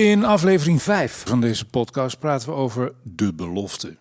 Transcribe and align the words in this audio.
In 0.00 0.24
aflevering 0.24 0.82
5 0.82 1.22
van 1.26 1.40
deze 1.40 1.66
podcast 1.66 2.18
praten 2.18 2.48
we 2.48 2.54
over 2.54 2.92
de 3.02 3.34
belofte. 3.34 3.96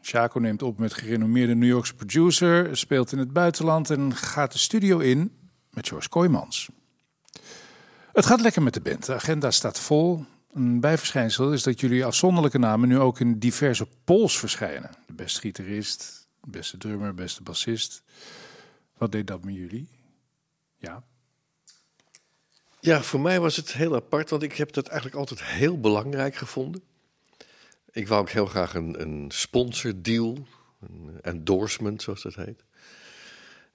Chaco 0.00 0.38
neemt 0.40 0.62
op 0.62 0.78
met 0.78 0.94
gerenommeerde 0.94 1.54
New 1.54 1.68
Yorkse 1.68 1.94
producer, 1.94 2.76
speelt 2.76 3.12
in 3.12 3.18
het 3.18 3.32
buitenland 3.32 3.90
en 3.90 4.14
gaat 4.14 4.52
de 4.52 4.58
studio 4.58 4.98
in 4.98 5.32
met 5.70 5.88
George 5.88 6.08
Kooijmans. 6.08 6.68
Het 8.12 8.26
gaat 8.26 8.40
lekker 8.40 8.62
met 8.62 8.74
de 8.74 8.80
band. 8.80 9.06
De 9.06 9.14
agenda 9.14 9.50
staat 9.50 9.80
vol. 9.80 10.24
Een 10.52 10.80
bijverschijnsel 10.80 11.52
is 11.52 11.62
dat 11.62 11.80
jullie 11.80 12.04
afzonderlijke 12.04 12.58
namen 12.58 12.88
nu 12.88 12.98
ook 12.98 13.20
in 13.20 13.38
diverse 13.38 13.88
polls 14.04 14.38
verschijnen. 14.38 14.90
De 15.06 15.14
beste 15.14 15.40
gitarist, 15.40 16.28
de 16.40 16.50
beste 16.50 16.78
drummer, 16.78 17.14
beste 17.14 17.42
bassist. 17.42 18.02
Wat 18.96 19.12
deed 19.12 19.26
dat 19.26 19.44
met 19.44 19.54
jullie? 19.54 19.88
Ja. 20.76 21.02
Ja, 22.86 23.02
voor 23.02 23.20
mij 23.20 23.40
was 23.40 23.56
het 23.56 23.72
heel 23.72 23.94
apart, 23.94 24.30
want 24.30 24.42
ik 24.42 24.56
heb 24.56 24.72
dat 24.72 24.86
eigenlijk 24.86 25.18
altijd 25.18 25.42
heel 25.42 25.80
belangrijk 25.80 26.34
gevonden. 26.34 26.82
Ik 27.92 28.08
wou 28.08 28.20
ook 28.20 28.30
heel 28.30 28.46
graag 28.46 28.74
een, 28.74 29.00
een 29.00 29.24
sponsordeal, 29.28 30.46
een 30.80 31.18
endorsement 31.22 32.02
zoals 32.02 32.22
dat 32.22 32.34
heet. 32.34 32.64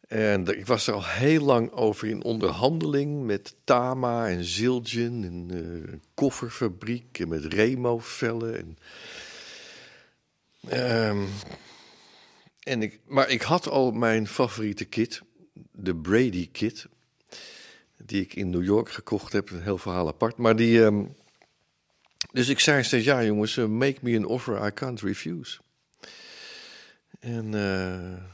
En 0.07 0.47
ik 0.57 0.65
was 0.65 0.87
er 0.87 0.93
al 0.93 1.05
heel 1.05 1.43
lang 1.43 1.71
over 1.71 2.07
in 2.07 2.23
onderhandeling 2.23 3.23
met 3.23 3.55
Tama 3.63 4.27
en 4.27 4.43
Zildjian 4.43 5.23
en 5.23 5.49
een 5.49 6.03
kofferfabriek 6.13 7.19
en 7.19 7.27
met 7.27 7.45
Remo-vellen. 7.45 8.57
En, 8.57 8.77
um, 11.07 11.27
en 12.63 12.81
ik, 12.81 12.99
maar 13.05 13.29
ik 13.29 13.41
had 13.41 13.67
al 13.67 13.91
mijn 13.91 14.27
favoriete 14.27 14.85
kit, 14.85 15.21
de 15.71 15.95
Brady 15.95 16.49
kit, 16.51 16.87
die 18.05 18.21
ik 18.21 18.33
in 18.33 18.49
New 18.49 18.63
York 18.63 18.91
gekocht 18.91 19.33
heb. 19.33 19.49
Een 19.49 19.61
heel 19.61 19.77
verhaal 19.77 20.07
apart. 20.07 20.37
Maar 20.37 20.55
die, 20.55 20.79
um, 20.79 21.15
dus 22.31 22.49
ik 22.49 22.59
zei 22.59 22.83
steeds, 22.83 23.05
ja 23.05 23.23
jongens, 23.23 23.55
uh, 23.55 23.65
make 23.65 23.97
me 24.01 24.17
an 24.17 24.25
offer 24.25 24.65
I 24.65 24.71
can't 24.71 25.01
refuse. 25.01 25.59
En... 27.19 27.53
Uh, 27.53 28.29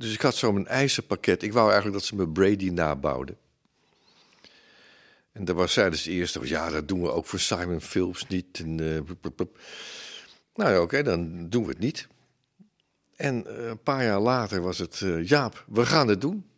dus 0.00 0.14
ik 0.14 0.20
had 0.20 0.34
zo 0.34 0.52
mijn 0.52 0.66
eisenpakket. 0.66 1.42
Ik 1.42 1.52
wou 1.52 1.70
eigenlijk 1.70 1.98
dat 1.98 2.06
ze 2.06 2.16
me 2.16 2.28
Brady 2.28 2.68
nabouwden. 2.68 3.36
En 5.32 5.44
daar 5.44 5.54
was 5.54 5.72
zij 5.72 5.90
dus 5.90 6.06
eerst, 6.06 6.38
ja, 6.42 6.70
dat 6.70 6.88
doen 6.88 7.02
we 7.02 7.10
ook 7.10 7.26
voor 7.26 7.38
Simon 7.38 7.80
Phillips 7.80 8.26
niet. 8.26 8.60
En, 8.60 8.80
uh, 8.80 9.00
nou 10.54 10.72
ja, 10.72 10.80
oké, 10.80 11.02
dan 11.02 11.48
doen 11.48 11.62
we 11.62 11.68
het 11.68 11.78
niet. 11.78 12.08
En 13.16 13.68
een 13.70 13.82
paar 13.82 14.04
jaar 14.04 14.20
later 14.20 14.60
was 14.60 14.78
het, 14.78 15.00
uh, 15.00 15.26
Jaap, 15.26 15.64
we 15.68 15.86
gaan 15.86 16.08
het 16.08 16.20
doen. 16.20 16.49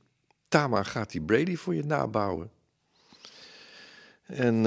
Tama 0.53 0.83
gaat 0.83 1.11
die 1.11 1.21
Brady 1.21 1.57
voor 1.57 1.75
je 1.75 1.85
nabouwen. 1.85 2.51
En 4.27 4.63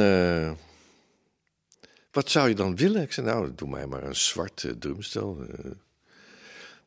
wat 2.12 2.30
zou 2.30 2.50
je 2.50 2.56
dan 2.56 2.76
willen? 2.76 3.02
Ik 3.02 3.12
zei, 3.12 3.28
nou, 3.28 3.56
doe 3.56 3.70
mij 3.70 3.88
maar 3.88 4.04
een 4.04 4.16
zwart 4.16 4.76
drumstel. 4.80 5.36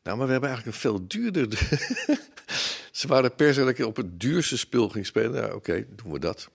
Nou, 0.03 0.17
maar 0.17 0.25
we 0.25 0.31
hebben 0.31 0.49
eigenlijk 0.49 0.65
een 0.65 0.81
veel 0.81 1.07
duurder. 1.07 1.47
Ze 2.91 3.07
waren 3.07 3.35
per 3.35 3.53
se 3.53 3.59
dat 3.59 3.69
ik 3.69 3.85
op 3.85 3.95
het 3.95 4.19
duurste 4.19 4.57
spul 4.57 4.89
ging 4.89 5.05
spelen. 5.05 5.41
Nou, 5.41 5.53
oké, 5.53 5.85
doen 5.95 6.11
we 6.11 6.19
dat. 6.19 6.49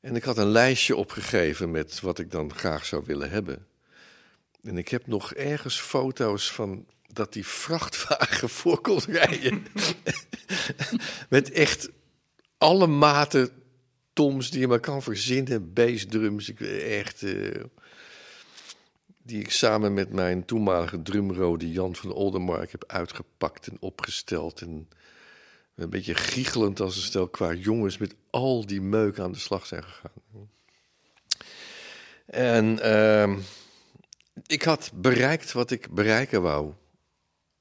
En 0.00 0.16
ik 0.16 0.24
had 0.24 0.38
een 0.38 0.50
lijstje 0.50 0.96
opgegeven 0.96 1.70
met 1.70 2.00
wat 2.00 2.18
ik 2.18 2.30
dan 2.30 2.54
graag 2.54 2.84
zou 2.84 3.02
willen 3.06 3.30
hebben. 3.30 3.66
En 4.62 4.78
ik 4.78 4.88
heb 4.88 5.06
nog 5.06 5.34
ergens 5.34 5.80
foto's 5.80 6.52
van 6.52 6.86
dat 7.14 7.32
die 7.32 7.46
vrachtwagen 7.46 8.48
voor 8.58 8.80
kon 8.80 9.00
rijden. 9.06 9.66
met 11.28 11.50
echt 11.50 11.90
alle 12.58 12.86
maten 12.86 13.50
toms 14.12 14.50
die 14.50 14.60
je 14.60 14.68
maar 14.68 14.80
kan 14.80 15.02
verzinnen. 15.02 15.72
Bassdrums, 15.72 16.52
echt... 16.54 17.22
Uh, 17.22 17.64
die 19.22 19.40
ik 19.40 19.50
samen 19.50 19.94
met 19.94 20.12
mijn 20.12 20.44
toenmalige 20.44 21.02
drumrode 21.02 21.70
Jan 21.70 21.96
van 21.96 22.12
Oldenmark 22.12 22.72
heb 22.72 22.84
uitgepakt 22.86 23.66
en 23.66 23.76
opgesteld. 23.80 24.60
En 24.60 24.88
een 25.74 25.90
beetje 25.90 26.14
giechelend 26.14 26.80
als 26.80 26.96
een 26.96 27.02
stel 27.02 27.28
qua 27.28 27.52
jongens 27.52 27.98
met 27.98 28.14
al 28.30 28.66
die 28.66 28.80
meuk 28.80 29.18
aan 29.18 29.32
de 29.32 29.38
slag 29.38 29.66
zijn 29.66 29.84
gegaan. 29.84 30.50
En 32.26 32.78
uh, 32.82 33.36
ik 34.46 34.62
had 34.62 34.90
bereikt 34.94 35.52
wat 35.52 35.70
ik 35.70 35.90
bereiken 35.90 36.42
wou. 36.42 36.72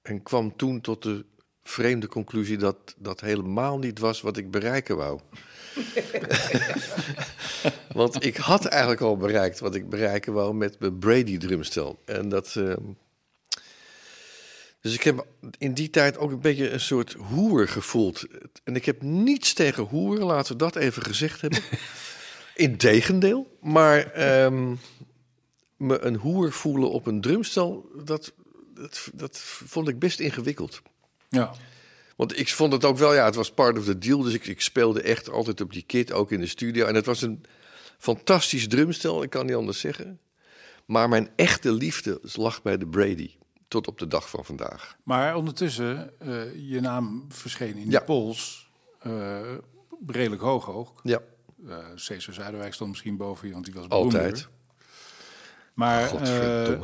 En 0.03 0.23
kwam 0.23 0.55
toen 0.55 0.81
tot 0.81 1.03
de 1.03 1.25
vreemde 1.63 2.07
conclusie 2.07 2.57
dat 2.57 2.95
dat 2.97 3.21
helemaal 3.21 3.77
niet 3.77 3.99
was 3.99 4.21
wat 4.21 4.37
ik 4.37 4.51
bereiken 4.51 4.97
wou. 4.97 5.19
Want 7.93 8.25
ik 8.25 8.37
had 8.37 8.65
eigenlijk 8.65 9.01
al 9.01 9.17
bereikt 9.17 9.59
wat 9.59 9.75
ik 9.75 9.89
bereiken 9.89 10.33
wou 10.33 10.53
met 10.53 10.79
mijn 10.79 10.99
Brady 10.99 11.37
drumstel. 11.37 11.99
En 12.05 12.29
dat. 12.29 12.55
Uh... 12.57 12.73
Dus 14.81 14.93
ik 14.93 15.03
heb 15.03 15.25
in 15.57 15.73
die 15.73 15.89
tijd 15.89 16.17
ook 16.17 16.31
een 16.31 16.39
beetje 16.39 16.69
een 16.69 16.79
soort 16.79 17.13
hoer 17.13 17.67
gevoeld. 17.67 18.25
En 18.63 18.75
ik 18.75 18.85
heb 18.85 19.01
niets 19.01 19.53
tegen 19.53 19.83
hoeren, 19.83 20.25
laten 20.25 20.51
we 20.51 20.57
dat 20.57 20.75
even 20.75 21.03
gezegd 21.03 21.41
hebben. 21.41 21.59
Integendeel. 22.55 23.57
Maar 23.61 24.21
um, 24.43 24.79
me 25.77 25.99
een 25.99 26.15
hoer 26.15 26.51
voelen 26.51 26.89
op 26.89 27.05
een 27.05 27.21
drumstel, 27.21 27.89
dat, 28.03 28.33
dat, 28.83 29.09
dat 29.13 29.39
vond 29.65 29.87
ik 29.87 29.99
best 29.99 30.19
ingewikkeld. 30.19 30.81
Ja. 31.29 31.53
Want 32.15 32.39
ik 32.39 32.49
vond 32.49 32.73
het 32.73 32.85
ook 32.85 32.97
wel, 32.97 33.13
ja, 33.13 33.25
het 33.25 33.35
was 33.35 33.51
part 33.51 33.77
of 33.77 33.85
the 33.85 33.97
deal. 33.97 34.21
Dus 34.21 34.33
ik, 34.33 34.45
ik 34.45 34.61
speelde 34.61 35.01
echt 35.01 35.29
altijd 35.29 35.61
op 35.61 35.73
die 35.73 35.83
kit, 35.83 36.11
ook 36.11 36.31
in 36.31 36.39
de 36.39 36.47
studio. 36.47 36.85
En 36.85 36.95
het 36.95 37.05
was 37.05 37.21
een 37.21 37.43
fantastisch 37.97 38.67
drumstel, 38.67 39.23
ik 39.23 39.29
kan 39.29 39.45
niet 39.45 39.55
anders 39.55 39.79
zeggen. 39.79 40.19
Maar 40.85 41.09
mijn 41.09 41.29
echte 41.35 41.71
liefde 41.71 42.19
lag 42.21 42.61
bij 42.61 42.77
de 42.77 42.87
Brady. 42.87 43.35
Tot 43.67 43.87
op 43.87 43.99
de 43.99 44.07
dag 44.07 44.29
van 44.29 44.45
vandaag. 44.45 44.97
Maar 45.03 45.35
ondertussen, 45.35 46.13
uh, 46.21 46.69
je 46.69 46.79
naam 46.81 47.25
verscheen 47.29 47.77
in 47.77 47.89
de 47.89 48.01
polls. 48.01 48.69
Uh, 49.07 49.39
redelijk 50.07 50.41
hoog 50.41 50.69
ook. 50.69 50.99
Ja. 51.03 51.21
Uh, 51.65 51.77
Cesar 51.95 52.33
Zuiderwijk 52.33 52.73
stond 52.73 52.89
misschien 52.89 53.17
boven 53.17 53.47
je, 53.47 53.53
want 53.53 53.65
die 53.65 53.73
was 53.73 53.87
beroemder. 53.87 54.19
Altijd. 54.19 54.47
Maar 55.73 56.11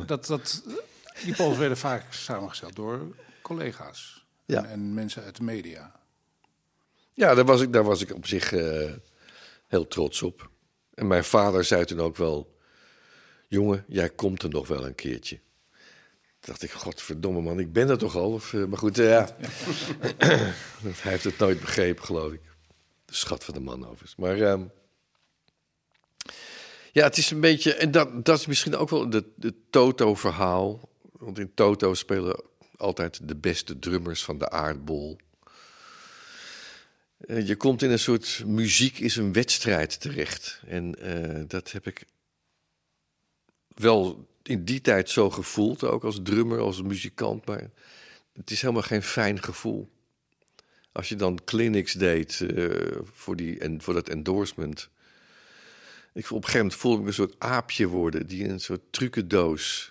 dat, 0.06 0.26
dat, 0.26 0.62
die 1.24 1.34
polls 1.34 1.56
werden 1.56 1.78
vaak 1.78 2.12
samengesteld 2.12 2.76
door 2.76 3.14
collega's 3.42 4.26
ja. 4.46 4.64
en, 4.64 4.94
mensen 4.94 5.22
uit 5.22 5.36
de 5.36 5.42
media. 5.42 5.92
Ja, 7.12 7.34
daar 7.34 7.44
was 7.44 7.60
ik, 7.60 7.72
daar 7.72 7.84
was 7.84 8.00
ik 8.00 8.14
op 8.14 8.26
zich 8.26 8.52
uh, 8.52 8.92
heel 9.66 9.86
trots 9.88 10.22
op. 10.22 10.50
En 10.94 11.06
mijn 11.06 11.24
vader 11.24 11.64
zei 11.64 11.84
toen 11.84 12.00
ook 12.00 12.16
wel: 12.16 12.58
Jongen, 13.48 13.84
jij 13.88 14.10
komt 14.10 14.42
er 14.42 14.48
nog 14.48 14.68
wel 14.68 14.86
een 14.86 14.94
keertje. 14.94 15.40
Dacht 16.40 16.62
ik, 16.62 16.70
godverdomme 16.70 17.40
man, 17.40 17.58
ik 17.58 17.72
ben 17.72 17.88
er 17.88 17.98
toch 17.98 18.16
al. 18.16 18.32
Of, 18.32 18.52
uh, 18.52 18.64
maar 18.64 18.78
goed, 18.78 18.98
uh, 18.98 19.08
ja. 19.08 19.28
Hij 21.02 21.10
heeft 21.10 21.24
het 21.24 21.38
nooit 21.38 21.60
begrepen, 21.60 22.04
geloof 22.04 22.32
ik. 22.32 22.40
De 23.04 23.14
schat 23.14 23.44
van 23.44 23.54
de 23.54 23.60
man 23.60 23.84
overigens. 23.84 24.16
Maar 24.16 24.36
uh, 24.36 24.60
ja, 26.92 27.04
het 27.04 27.16
is 27.16 27.30
een 27.30 27.40
beetje... 27.40 27.74
En 27.74 27.90
dat, 27.90 28.24
dat 28.24 28.38
is 28.38 28.46
misschien 28.46 28.76
ook 28.76 28.90
wel 28.90 29.08
het 29.08 29.54
Toto-verhaal. 29.70 30.88
Want 31.20 31.38
in 31.38 31.54
Toto 31.54 31.94
spelen 31.94 32.42
altijd 32.76 33.28
de 33.28 33.36
beste 33.36 33.78
drummers 33.78 34.24
van 34.24 34.38
de 34.38 34.50
aardbol. 34.50 35.18
Uh, 37.26 37.46
je 37.46 37.56
komt 37.56 37.82
in 37.82 37.90
een 37.90 37.98
soort 37.98 38.42
muziek 38.46 38.98
is 38.98 39.16
een 39.16 39.32
wedstrijd 39.32 40.00
terecht. 40.00 40.60
En 40.66 40.94
uh, 40.98 41.42
dat 41.46 41.72
heb 41.72 41.86
ik 41.86 42.04
wel 43.68 44.28
in 44.42 44.64
die 44.64 44.80
tijd 44.80 45.10
zo 45.10 45.30
gevoeld, 45.30 45.84
ook 45.84 46.04
als 46.04 46.20
drummer, 46.22 46.58
als 46.58 46.82
muzikant. 46.82 47.46
Maar 47.46 47.70
het 48.32 48.50
is 48.50 48.60
helemaal 48.60 48.82
geen 48.82 49.02
fijn 49.02 49.42
gevoel. 49.42 49.90
Als 50.92 51.08
je 51.08 51.16
dan 51.16 51.44
clinics 51.44 51.92
deed 51.92 52.40
uh, 52.40 52.96
voor, 53.12 53.36
die, 53.36 53.58
en, 53.58 53.82
voor 53.82 53.94
dat 53.94 54.08
endorsement. 54.08 54.88
Ik, 56.12 56.24
op 56.24 56.36
een 56.36 56.44
gegeven 56.44 56.58
moment 56.58 56.74
voelde 56.74 57.00
ik 57.00 57.06
een 57.06 57.12
soort 57.14 57.34
aapje 57.38 57.86
worden 57.86 58.26
die 58.26 58.44
in 58.44 58.50
een 58.50 58.60
soort 58.60 58.82
trucendoos 58.90 59.89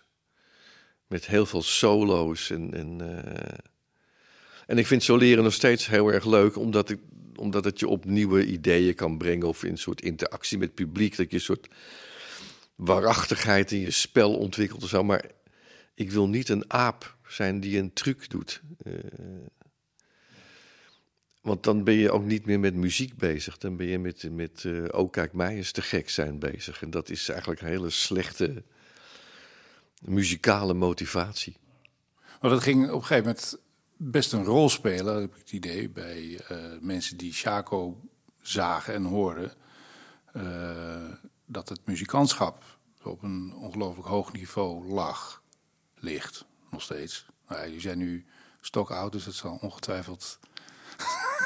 met 1.09 1.27
heel 1.27 1.45
veel 1.45 1.61
solo's. 1.61 2.50
En, 2.50 2.73
en, 2.73 3.00
uh... 3.01 3.57
en 4.67 4.77
ik 4.77 4.88
vind 4.88 5.03
zo 5.03 5.15
leren 5.15 5.44
nog 5.44 5.53
steeds 5.53 5.88
heel 5.88 6.13
erg 6.13 6.25
leuk, 6.25 6.57
omdat, 6.57 6.89
ik, 6.89 7.00
omdat 7.35 7.65
het 7.65 7.79
je 7.79 7.88
op 7.88 8.06
nieuwe 8.06 8.45
ideeën 8.45 8.95
kan 8.95 9.17
brengen. 9.17 9.47
Of 9.47 9.63
in 9.63 9.71
een 9.71 9.77
soort 9.77 10.01
interactie 10.01 10.57
met 10.57 10.67
het 10.67 10.75
publiek. 10.75 11.17
Dat 11.17 11.29
je 11.29 11.35
een 11.35 11.41
soort 11.41 11.67
waarachtigheid 12.75 13.71
in 13.71 13.79
je 13.79 13.91
spel 13.91 14.35
ontwikkelt 14.35 14.83
of 14.83 14.89
zo. 14.89 15.03
Maar 15.03 15.25
ik 15.94 16.11
wil 16.11 16.27
niet 16.27 16.50
een 16.50 16.73
aap 16.73 17.17
zijn 17.27 17.59
die 17.59 17.79
een 17.79 17.94
truc 17.94 18.29
doet. 18.29 18.61
Uh... 18.83 18.94
Want 21.41 21.63
dan 21.63 21.83
ben 21.83 21.94
je 21.94 22.11
ook 22.11 22.25
niet 22.25 22.45
meer 22.45 22.59
met 22.59 22.75
muziek 22.75 23.15
bezig. 23.17 23.57
Dan 23.57 23.77
ben 23.77 23.88
je 23.88 24.00
met, 24.00 24.31
met 24.31 24.63
uh, 24.63 24.85
oh 24.91 25.11
kijk 25.11 25.33
mij 25.33 25.56
eens 25.56 25.71
te 25.71 25.81
gek 25.81 26.09
zijn 26.09 26.39
bezig. 26.39 26.81
En 26.81 26.89
dat 26.89 27.09
is 27.09 27.29
eigenlijk 27.29 27.61
een 27.61 27.67
hele 27.67 27.89
slechte 27.89 28.63
muzikale 29.99 30.73
motivatie. 30.73 31.57
Maar 32.41 32.51
dat 32.51 32.63
ging 32.63 32.83
op 32.89 32.93
een 33.01 33.05
gegeven 33.05 33.23
moment 33.23 33.57
best 33.97 34.33
een 34.33 34.43
rol 34.43 34.69
spelen, 34.69 35.19
heb 35.21 35.31
ik 35.31 35.39
het 35.39 35.51
idee, 35.51 35.89
bij 35.89 36.21
uh, 36.51 36.57
mensen 36.81 37.17
die 37.17 37.33
Chaco 37.33 37.99
zagen 38.41 38.93
en 38.93 39.03
hoorden. 39.03 39.51
Uh, 40.35 40.43
dat 41.45 41.69
het 41.69 41.79
muzikantschap 41.85 42.63
op 43.03 43.23
een 43.23 43.53
ongelooflijk 43.55 44.07
hoog 44.07 44.31
niveau 44.33 44.87
lag, 44.93 45.41
ligt, 45.95 46.45
nog 46.71 46.81
steeds. 46.81 47.25
Nou, 47.47 47.59
ja, 47.61 47.65
jullie 47.67 47.81
zijn 47.81 47.97
nu 47.97 48.25
stokoud, 48.61 49.11
dus 49.11 49.23
dat 49.23 49.33
zal 49.33 49.57
ongetwijfeld... 49.61 50.39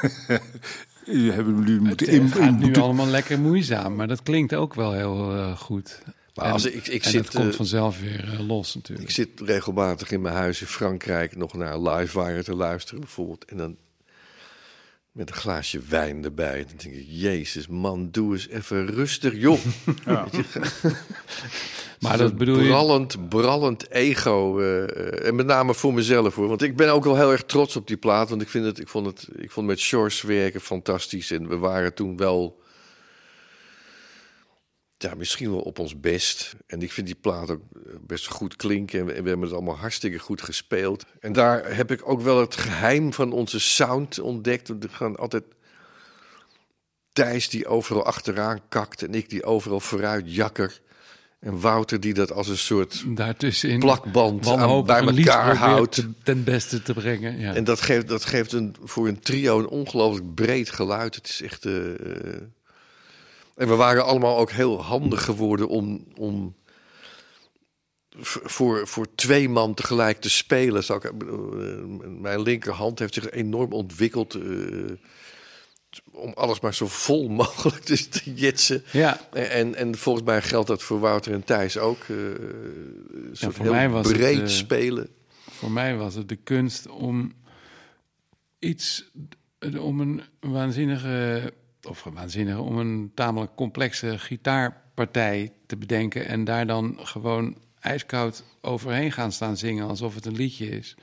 jullie 1.06 1.32
hebben 1.32 1.56
jullie 1.58 1.80
moeten 1.80 2.06
Het 2.06 2.14
in, 2.14 2.28
gaat 2.28 2.40
in- 2.40 2.54
nu 2.58 2.64
moeten- 2.64 2.82
allemaal 2.82 3.06
lekker 3.06 3.38
moeizaam, 3.40 3.94
maar 3.94 4.08
dat 4.08 4.22
klinkt 4.22 4.54
ook 4.54 4.74
wel 4.74 4.92
heel 4.92 5.32
eh, 5.36 5.56
goed. 5.58 6.02
Maar 6.34 6.46
en, 6.46 6.52
als 6.52 6.64
ik- 6.64 6.86
ik 6.86 7.04
en 7.04 7.10
zit, 7.10 7.24
het 7.24 7.34
komt 7.34 7.50
eh, 7.50 7.56
vanzelf 7.56 8.00
weer 8.00 8.32
eh, 8.32 8.46
los 8.48 8.74
natuurlijk. 8.74 9.08
Ik 9.08 9.14
zit 9.14 9.28
regelmatig 9.40 10.10
in 10.10 10.20
mijn 10.20 10.34
huis 10.34 10.60
in 10.60 10.66
Frankrijk 10.66 11.36
nog 11.36 11.54
naar 11.54 11.78
Livewire 11.80 12.42
te 12.44 12.54
luisteren 12.54 13.00
bijvoorbeeld. 13.00 13.44
En 13.44 13.56
dan 13.56 13.76
met 15.12 15.28
een 15.30 15.34
glaasje 15.36 15.80
wijn 15.88 16.24
erbij. 16.24 16.64
Dan 16.66 16.76
denk 16.76 16.94
ik, 16.94 17.04
jezus 17.08 17.66
man, 17.66 18.08
doe 18.10 18.32
eens 18.32 18.48
even 18.48 18.86
rustig, 18.86 19.32
joh. 19.36 19.58
Ja. 20.06 20.26
maar 22.00 22.18
dat 22.18 22.36
bedoel 22.36 22.58
je... 22.60 22.66
brallend, 22.68 23.28
brallend 23.28 23.90
ego. 23.90 24.60
eh, 24.60 25.26
en 25.26 25.34
met 25.34 25.46
name 25.46 25.74
voor 25.74 25.94
mezelf 25.94 26.34
hoor. 26.34 26.48
Want 26.48 26.62
ik 26.62 26.76
ben 26.76 26.92
ook 26.92 27.04
wel 27.04 27.16
heel 27.16 27.32
erg 27.32 27.44
trots 27.44 27.76
op 27.76 27.86
die 27.86 27.96
plaat. 27.96 28.28
Want 28.28 28.42
ik, 28.42 28.48
vind 28.48 28.64
het, 28.64 28.78
ik, 28.80 28.88
vond, 28.88 29.06
het, 29.06 29.28
ik 29.36 29.50
vond 29.50 29.66
met 29.66 29.78
Shores 29.80 30.22
werken 30.22 30.60
fantastisch. 30.60 31.30
En 31.30 31.48
we 31.48 31.56
waren 31.56 31.94
toen 31.94 32.16
wel. 32.16 32.62
Ja, 35.04 35.14
misschien 35.14 35.50
wel 35.50 35.60
op 35.60 35.78
ons 35.78 36.00
best. 36.00 36.54
En 36.66 36.82
ik 36.82 36.92
vind 36.92 37.06
die 37.06 37.16
plaat 37.20 37.50
ook 37.50 37.60
best 38.06 38.26
goed 38.26 38.56
klinken. 38.56 38.98
En 39.00 39.06
we, 39.06 39.12
en 39.12 39.22
we 39.22 39.28
hebben 39.28 39.46
het 39.46 39.56
allemaal 39.56 39.76
hartstikke 39.76 40.18
goed 40.18 40.42
gespeeld. 40.42 41.04
En 41.20 41.32
daar 41.32 41.76
heb 41.76 41.90
ik 41.90 42.08
ook 42.08 42.20
wel 42.20 42.40
het 42.40 42.56
geheim 42.56 43.12
van 43.12 43.32
onze 43.32 43.60
sound 43.60 44.20
ontdekt. 44.20 44.68
We 44.68 44.88
gaan 44.90 45.16
altijd. 45.16 45.44
Thijs 47.12 47.48
die 47.48 47.66
overal 47.66 48.04
achteraan 48.04 48.60
kakt. 48.68 49.02
En 49.02 49.14
ik 49.14 49.28
die 49.30 49.44
overal 49.44 49.80
vooruit 49.80 50.34
jakker. 50.34 50.80
En 51.40 51.60
Wouter 51.60 52.00
die 52.00 52.14
dat 52.14 52.32
als 52.32 52.48
een 52.48 52.58
soort 52.58 53.04
daartussenin 53.16 53.78
plakband 53.78 54.46
aan, 54.46 54.84
bij 54.84 55.00
elkaar 55.00 55.56
houdt. 55.56 55.94
te- 55.94 56.10
ten 56.22 56.44
beste 56.44 56.82
te 56.82 56.92
brengen. 56.92 57.38
Ja. 57.38 57.54
En 57.54 57.64
dat 57.64 57.80
geeft, 57.80 58.08
dat 58.08 58.24
geeft 58.24 58.52
een, 58.52 58.76
voor 58.82 59.08
een 59.08 59.20
trio 59.20 59.58
een 59.58 59.68
ongelooflijk 59.68 60.34
breed 60.34 60.70
geluid. 60.70 61.14
Het 61.14 61.28
is 61.28 61.42
echt. 61.42 61.64
eh, 61.66 61.90
eh, 61.90 62.40
en 63.56 63.68
we 63.68 63.74
waren 63.74 64.04
allemaal 64.04 64.38
ook 64.38 64.50
heel 64.50 64.82
handig 64.82 65.24
geworden 65.24 65.68
om. 65.68 66.04
om 66.16 66.54
voor, 68.20 68.88
voor 68.88 69.14
twee 69.14 69.48
man 69.48 69.74
tegelijk 69.74 70.20
te 70.20 70.30
spelen. 70.30 70.84
Zou 70.84 71.00
ik, 71.08 71.22
eh, 71.22 71.28
mijn 72.08 72.42
linkerhand 72.42 72.98
heeft 72.98 73.14
zich 73.14 73.30
enorm 73.30 73.72
ontwikkeld. 73.72 74.34
eh, 74.34 74.42
om 76.12 76.32
alles 76.34 76.60
maar 76.60 76.74
zo 76.74 76.86
vol 76.88 77.28
mogelijk 77.42 77.84
te, 77.84 78.08
te 78.08 78.34
jetsen. 78.34 78.82
ja, 78.92 79.28
En, 79.32 79.74
en 79.74 79.96
volgens 79.98 80.24
mij 80.24 80.42
geldt 80.42 80.68
dat 80.68 80.82
voor 80.82 81.00
Wouter 81.00 81.32
en 81.32 81.44
Thijs 81.44 81.78
ook. 81.78 81.98
eh, 82.08 82.16
een 82.16 83.30
soort 83.32 83.58
heel 83.58 83.70
mij 83.72 83.88
was 83.88 84.06
het, 84.06 84.16
breed 84.16 84.40
eh, 84.40 84.46
spelen. 84.46 85.08
voor 85.50 85.70
mij 85.70 85.96
was 85.96 86.14
het 86.14 86.28
de 86.28 86.36
kunst 86.36 86.88
om 86.88 87.32
iets, 88.58 89.10
om 89.78 90.00
een 90.00 90.22
waanzinnige, 90.40 91.52
of 91.86 92.04
waanzinnige, 92.12 92.60
om 92.60 92.78
een 92.78 93.10
tamelijk 93.14 93.54
complexe 93.54 94.18
gitaarpartij 94.18 95.52
te 95.66 95.76
bedenken 95.76 96.26
en 96.26 96.44
daar 96.44 96.66
dan 96.66 96.98
gewoon 97.02 97.56
ijskoud 97.80 98.44
overheen 98.60 99.12
gaan 99.12 99.32
staan 99.32 99.56
zingen 99.56 99.88
alsof 99.88 100.14
het 100.14 100.26
een 100.26 100.36
liedje 100.36 100.68
is. 100.68 100.96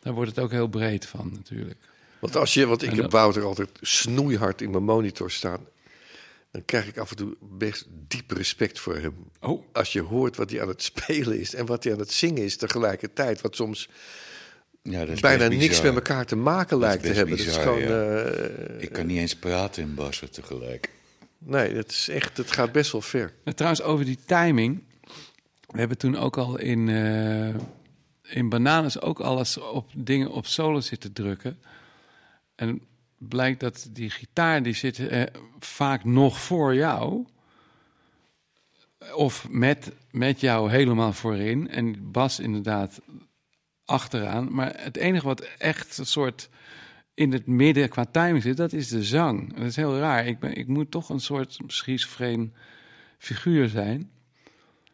Daar 0.00 0.12
wordt 0.12 0.30
het 0.30 0.44
ook 0.44 0.50
heel 0.50 0.68
breed 0.68 1.06
van 1.06 1.30
natuurlijk. 1.32 1.78
Want 2.18 2.36
als 2.36 2.54
je, 2.54 2.66
want 2.66 2.82
ik 2.82 2.92
heb 2.92 3.10
Wouter 3.10 3.44
altijd 3.44 3.70
snoeihard 3.80 4.62
in 4.62 4.70
mijn 4.70 4.84
monitor 4.84 5.30
staan. 5.30 5.66
Dan 6.50 6.64
krijg 6.64 6.86
ik 6.86 6.98
af 6.98 7.10
en 7.10 7.16
toe 7.16 7.36
best 7.40 7.86
diep 7.88 8.30
respect 8.30 8.78
voor 8.78 8.96
hem. 8.96 9.14
Oh, 9.40 9.64
Als 9.72 9.92
je 9.92 10.00
hoort 10.00 10.36
wat 10.36 10.50
hij 10.50 10.62
aan 10.62 10.68
het 10.68 10.82
spelen 10.82 11.40
is 11.40 11.54
en 11.54 11.66
wat 11.66 11.84
hij 11.84 11.92
aan 11.92 11.98
het 11.98 12.12
zingen 12.12 12.44
is 12.44 12.56
tegelijkertijd. 12.56 13.40
Wat 13.40 13.56
soms 13.56 13.88
Ja, 14.90 14.98
dat 15.04 15.08
is 15.14 15.20
bijna 15.20 15.48
niks 15.48 15.66
bizar. 15.66 15.84
met 15.84 15.94
elkaar 15.94 16.26
te 16.26 16.36
maken 16.36 16.78
lijkt 16.78 17.02
te 17.02 17.08
hebben. 17.12 17.36
dat 17.36 17.46
is 17.46 17.56
gewoon. 17.56 17.80
ja. 17.80 18.22
eh, 18.22 18.82
Ik 18.82 18.92
kan 18.92 19.06
niet 19.06 19.18
eens 19.18 19.36
praten 19.36 19.82
en 19.82 19.94
bassen 19.94 20.30
tegelijk. 20.30 20.90
nee, 21.38 21.74
het 21.74 21.90
is 21.90 22.08
echt. 22.08 22.36
Het 22.36 22.52
gaat 22.52 22.72
best 22.72 22.92
wel 22.92 23.00
ver. 23.00 23.32
Trouwens, 23.54 23.82
over 23.82 24.04
die 24.04 24.18
timing. 24.26 24.82
We 25.66 25.78
hebben 25.78 25.98
toen 25.98 26.16
ook 26.16 26.36
al 26.36 26.58
in, 26.58 26.88
eh 26.88 27.54
in 28.34 28.48
Bananas 28.48 29.00
ook 29.00 29.20
alles 29.20 29.58
op 29.58 29.90
dingen 29.96 30.30
op 30.30 30.46
solo 30.46 30.80
zitten 30.80 31.12
drukken. 31.12 31.58
En 32.54 32.80
blijkt 33.18 33.60
dat 33.60 33.88
die 33.92 34.10
gitaar, 34.10 34.62
die 34.62 34.74
zit 34.74 34.98
eh, 35.08 35.22
vaak 35.58 36.04
nog 36.04 36.40
voor 36.40 36.74
jou. 36.74 37.26
Of 39.14 39.46
met, 39.50 39.92
met 40.10 40.40
jou 40.40 40.70
helemaal 40.70 41.12
voorin. 41.12 41.68
En 41.70 42.10
bas 42.12 42.40
inderdaad 42.40 43.00
achteraan. 43.88 44.54
Maar 44.54 44.72
het 44.76 44.96
enige 44.96 45.26
wat 45.26 45.40
echt 45.58 45.98
een 45.98 46.06
soort 46.06 46.48
in 47.14 47.32
het 47.32 47.46
midden 47.46 47.88
qua 47.88 48.04
timing 48.04 48.42
zit, 48.42 48.56
dat 48.56 48.72
is 48.72 48.88
de 48.88 49.04
zang. 49.04 49.54
Dat 49.54 49.64
is 49.64 49.76
heel 49.76 49.98
raar. 49.98 50.26
Ik, 50.26 50.38
ben, 50.38 50.54
ik 50.54 50.66
moet 50.66 50.90
toch 50.90 51.08
een 51.08 51.20
soort 51.20 51.58
schizofreen 51.66 52.54
figuur 53.18 53.68
zijn. 53.68 54.10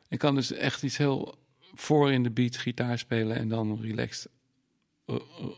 Ik 0.09 0.19
kan 0.19 0.35
dus 0.35 0.53
echt 0.53 0.83
iets 0.83 0.97
heel 0.97 1.35
voor 1.75 2.13
in 2.13 2.23
de 2.23 2.31
beat 2.31 2.57
gitaar 2.57 2.99
spelen 2.99 3.37
en 3.37 3.49
dan 3.49 3.81
relaxed 3.81 4.31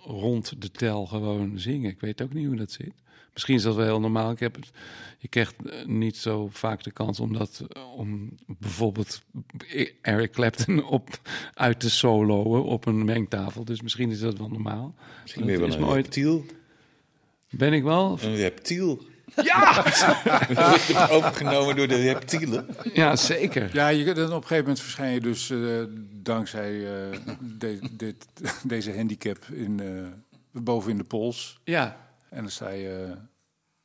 rond 0.04 0.62
de 0.62 0.70
tel 0.70 1.06
gewoon 1.06 1.58
zingen. 1.58 1.90
Ik 1.90 2.00
weet 2.00 2.22
ook 2.22 2.32
niet 2.32 2.46
hoe 2.46 2.56
dat 2.56 2.70
zit. 2.72 2.92
Misschien 3.32 3.54
is 3.56 3.62
dat 3.62 3.74
wel 3.74 3.84
heel 3.84 4.00
normaal. 4.00 4.30
Ik 4.30 4.38
heb 4.40 4.54
het, 4.54 4.70
je 5.18 5.28
krijgt 5.28 5.54
eh, 5.66 5.86
niet 5.86 6.16
zo 6.16 6.48
vaak 6.50 6.82
de 6.82 6.90
kans 6.90 7.20
om 7.20 7.32
dat, 7.32 7.64
eh, 7.68 7.92
om 7.96 8.30
bijvoorbeeld 8.46 9.22
Eric 10.02 10.30
Clapton 10.32 10.84
op 10.98 11.20
uit 11.54 11.80
te 11.80 11.90
soloen 11.90 12.62
op 12.64 12.86
een 12.86 13.04
mengtafel. 13.04 13.64
Dus 13.64 13.82
misschien 13.82 14.10
is 14.10 14.20
dat 14.20 14.38
wel 14.38 14.48
normaal. 14.48 14.94
Misschien 15.22 15.44
ben 15.44 15.52
je 15.52 15.58
wel 15.60 15.72
een 15.72 15.84
ooit- 15.84 15.94
reptiel. 16.04 16.44
Ben 17.50 17.72
ik 17.72 17.82
wel? 17.82 18.18
Een 18.22 18.36
reptiel. 18.36 19.00
Ja! 19.42 19.84
Overgenomen 21.16 21.76
door 21.76 21.88
de 21.88 22.02
reptielen? 22.02 22.66
Ja, 22.92 23.16
zeker. 23.16 23.70
Ja, 23.74 23.88
je, 23.88 24.04
dan 24.04 24.24
op 24.26 24.30
een 24.34 24.40
gegeven 24.42 24.58
moment 24.64 24.80
verschijn 24.80 25.12
je 25.12 25.20
dus 25.20 25.50
eh, 25.50 25.58
dankzij 26.12 26.74
eh, 26.74 27.18
de- 27.58 27.88
dit, 27.92 28.26
deze 28.62 28.96
handicap 28.96 29.44
in, 29.52 29.80
eh, 29.80 30.62
boven 30.62 30.90
in 30.90 30.96
de 30.96 31.04
pols. 31.04 31.60
Ja, 31.64 31.96
En 32.30 32.42
dan 32.42 32.50
sta 32.50 32.68
je 32.70 33.04
eh, 33.10 33.16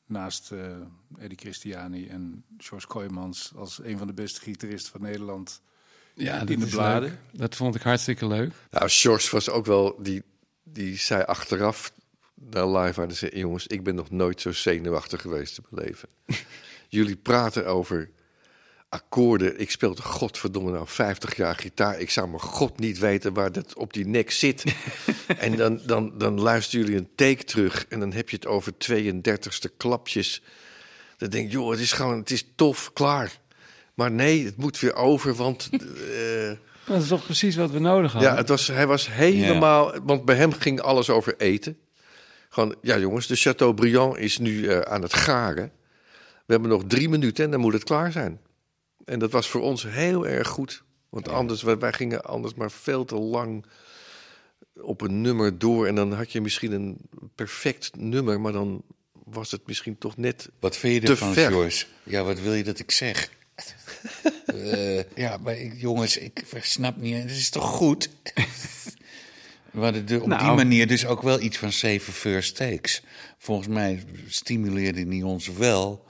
naast 0.05 0.51
eh 0.51 0.59
Eddie 1.19 1.37
Christiani 1.37 2.07
en 2.07 2.43
George 2.57 2.87
Kooijmans 2.87 3.51
als 3.55 3.79
een 3.83 3.97
van 3.97 4.07
de 4.07 4.13
beste 4.13 4.41
gitaristen 4.41 4.91
van 4.91 5.01
Nederland. 5.01 5.61
ja 6.13 6.39
In 6.45 6.59
de 6.59 6.65
bladen. 6.67 7.01
leuk. 7.09 7.17
Dat 7.31 7.55
vond 7.55 7.75
ik 7.75 7.81
hartstikke 7.81 8.27
leuk. 8.27 8.53
Nou, 8.71 8.87
Sjors 8.89 9.29
was 9.29 9.49
ook 9.49 9.65
wel, 9.65 9.95
die, 10.01 10.23
die 10.63 10.97
zei 10.97 11.23
achteraf 11.23 11.91
naar 12.49 12.67
live 12.67 13.01
aan 13.01 13.11
zei, 13.11 13.37
jongens, 13.37 13.67
ik 13.67 13.83
ben 13.83 13.95
nog 13.95 14.09
nooit 14.09 14.41
zo 14.41 14.51
zenuwachtig 14.51 15.21
geweest 15.21 15.57
in 15.57 15.63
mijn 15.69 15.85
leven. 15.85 16.09
Jullie 16.89 17.15
praten 17.15 17.67
over 17.67 18.09
akkoorden. 18.89 19.59
Ik 19.59 19.71
speelde 19.71 20.01
godverdomme 20.01 20.71
nou 20.71 20.87
50 20.87 21.35
jaar 21.35 21.55
gitaar. 21.55 21.99
Ik 21.99 22.09
zou 22.09 22.27
mijn 22.27 22.41
god 22.41 22.79
niet 22.79 22.99
weten 22.99 23.33
waar 23.33 23.51
dat 23.51 23.75
op 23.75 23.93
die 23.93 24.07
nek 24.07 24.31
zit. 24.31 24.63
en 25.37 25.55
dan, 25.55 25.81
dan, 25.85 26.17
dan 26.17 26.39
luisteren 26.39 26.85
jullie 26.85 26.99
een 26.99 27.09
take 27.15 27.43
terug 27.43 27.85
en 27.89 27.99
dan 27.99 28.13
heb 28.13 28.29
je 28.29 28.35
het 28.35 28.47
over 28.47 28.73
32ste 28.73 29.77
klapjes. 29.77 30.41
Dan 31.17 31.29
denk 31.29 31.45
ik, 31.45 31.51
joh, 31.51 31.71
het 31.71 31.79
is 31.79 31.91
gewoon, 31.91 32.17
het 32.17 32.31
is 32.31 32.45
tof, 32.55 32.93
klaar. 32.93 33.39
Maar 33.93 34.11
nee, 34.11 34.45
het 34.45 34.57
moet 34.57 34.79
weer 34.79 34.95
over, 34.95 35.33
want... 35.35 35.69
eh, 35.73 36.51
Dat 36.85 37.01
is 37.01 37.07
toch 37.07 37.25
precies 37.25 37.55
wat 37.55 37.71
we 37.71 37.79
nodig 37.79 38.11
hadden? 38.11 38.31
ja, 38.31 38.37
het 38.37 38.49
was, 38.49 38.67
hij 38.67 38.87
was 38.87 39.11
helemaal... 39.11 39.93
Want 40.03 40.25
bij 40.25 40.35
hem 40.35 40.53
ging 40.53 40.81
alles 40.81 41.09
over 41.09 41.37
eten. 41.37 41.77
Gewoon, 42.53 42.75
ja 42.81 42.97
jongens, 42.97 43.27
de 43.27 43.35
Chateaubriand 43.35 44.17
is 44.17 44.37
nu 44.37 44.67
eh, 44.67 44.79
aan 44.79 45.01
het 45.01 45.13
garen. 45.13 45.71
We 46.45 46.53
hebben 46.53 46.69
nog 46.69 46.83
drie 46.87 47.09
minuten 47.09 47.45
en 47.45 47.51
dan 47.51 47.59
moet 47.59 47.73
het 47.73 47.83
klaar 47.83 48.11
zijn. 48.11 48.39
En 49.05 49.19
dat 49.19 49.31
was 49.31 49.47
voor 49.49 49.61
ons 49.61 49.83
heel 49.87 50.27
erg 50.27 50.47
goed. 50.47 50.83
Want 51.09 51.29
anders, 51.29 51.61
wij, 51.61 51.77
wij 51.77 51.93
gingen 51.93 52.23
anders 52.23 52.53
maar 52.53 52.71
veel 52.71 53.05
te 53.05 53.15
lang 53.15 53.65
op 54.81 55.01
een 55.01 55.21
nummer 55.21 55.57
door. 55.57 55.87
En 55.87 55.95
dan 55.95 56.13
had 56.13 56.31
je 56.31 56.41
misschien 56.41 56.71
een 56.71 56.97
perfect 57.35 57.95
nummer, 57.95 58.41
maar 58.41 58.51
dan 58.51 58.83
was 59.25 59.51
het 59.51 59.67
misschien 59.67 59.97
toch 59.97 60.17
net... 60.17 60.49
Wat 60.59 60.77
vind 60.77 61.01
je 61.03 61.09
ervan. 61.09 61.33
Joyce? 61.33 61.85
Ja, 62.03 62.23
wat 62.23 62.39
wil 62.39 62.53
je 62.53 62.63
dat 62.63 62.79
ik 62.79 62.91
zeg? 62.91 63.29
Eh, 64.45 65.03
ja, 65.15 65.37
maar 65.37 65.57
ik- 65.57 65.73
jongens, 65.77 66.17
ik 66.17 66.43
snap 66.61 66.97
niet. 66.97 67.21
Het 67.21 67.31
is 67.31 67.49
toch 67.49 67.65
goed? 67.69 68.09
We 69.71 69.79
hadden 69.81 70.05
de- 70.05 70.15
op 70.15 70.29
die 70.29 70.37
Nou. 70.37 70.55
manier 70.55 70.87
dus 70.87 71.05
ook 71.05 71.21
wel 71.21 71.41
iets 71.41 71.57
van 71.57 71.71
zeven 71.71 72.13
first 72.13 72.55
takes. 72.55 73.01
Volgens 73.37 73.67
mij 73.67 74.03
stimuleerde 74.27 75.07
die 75.07 75.25
ons 75.25 75.47
wel 75.47 76.05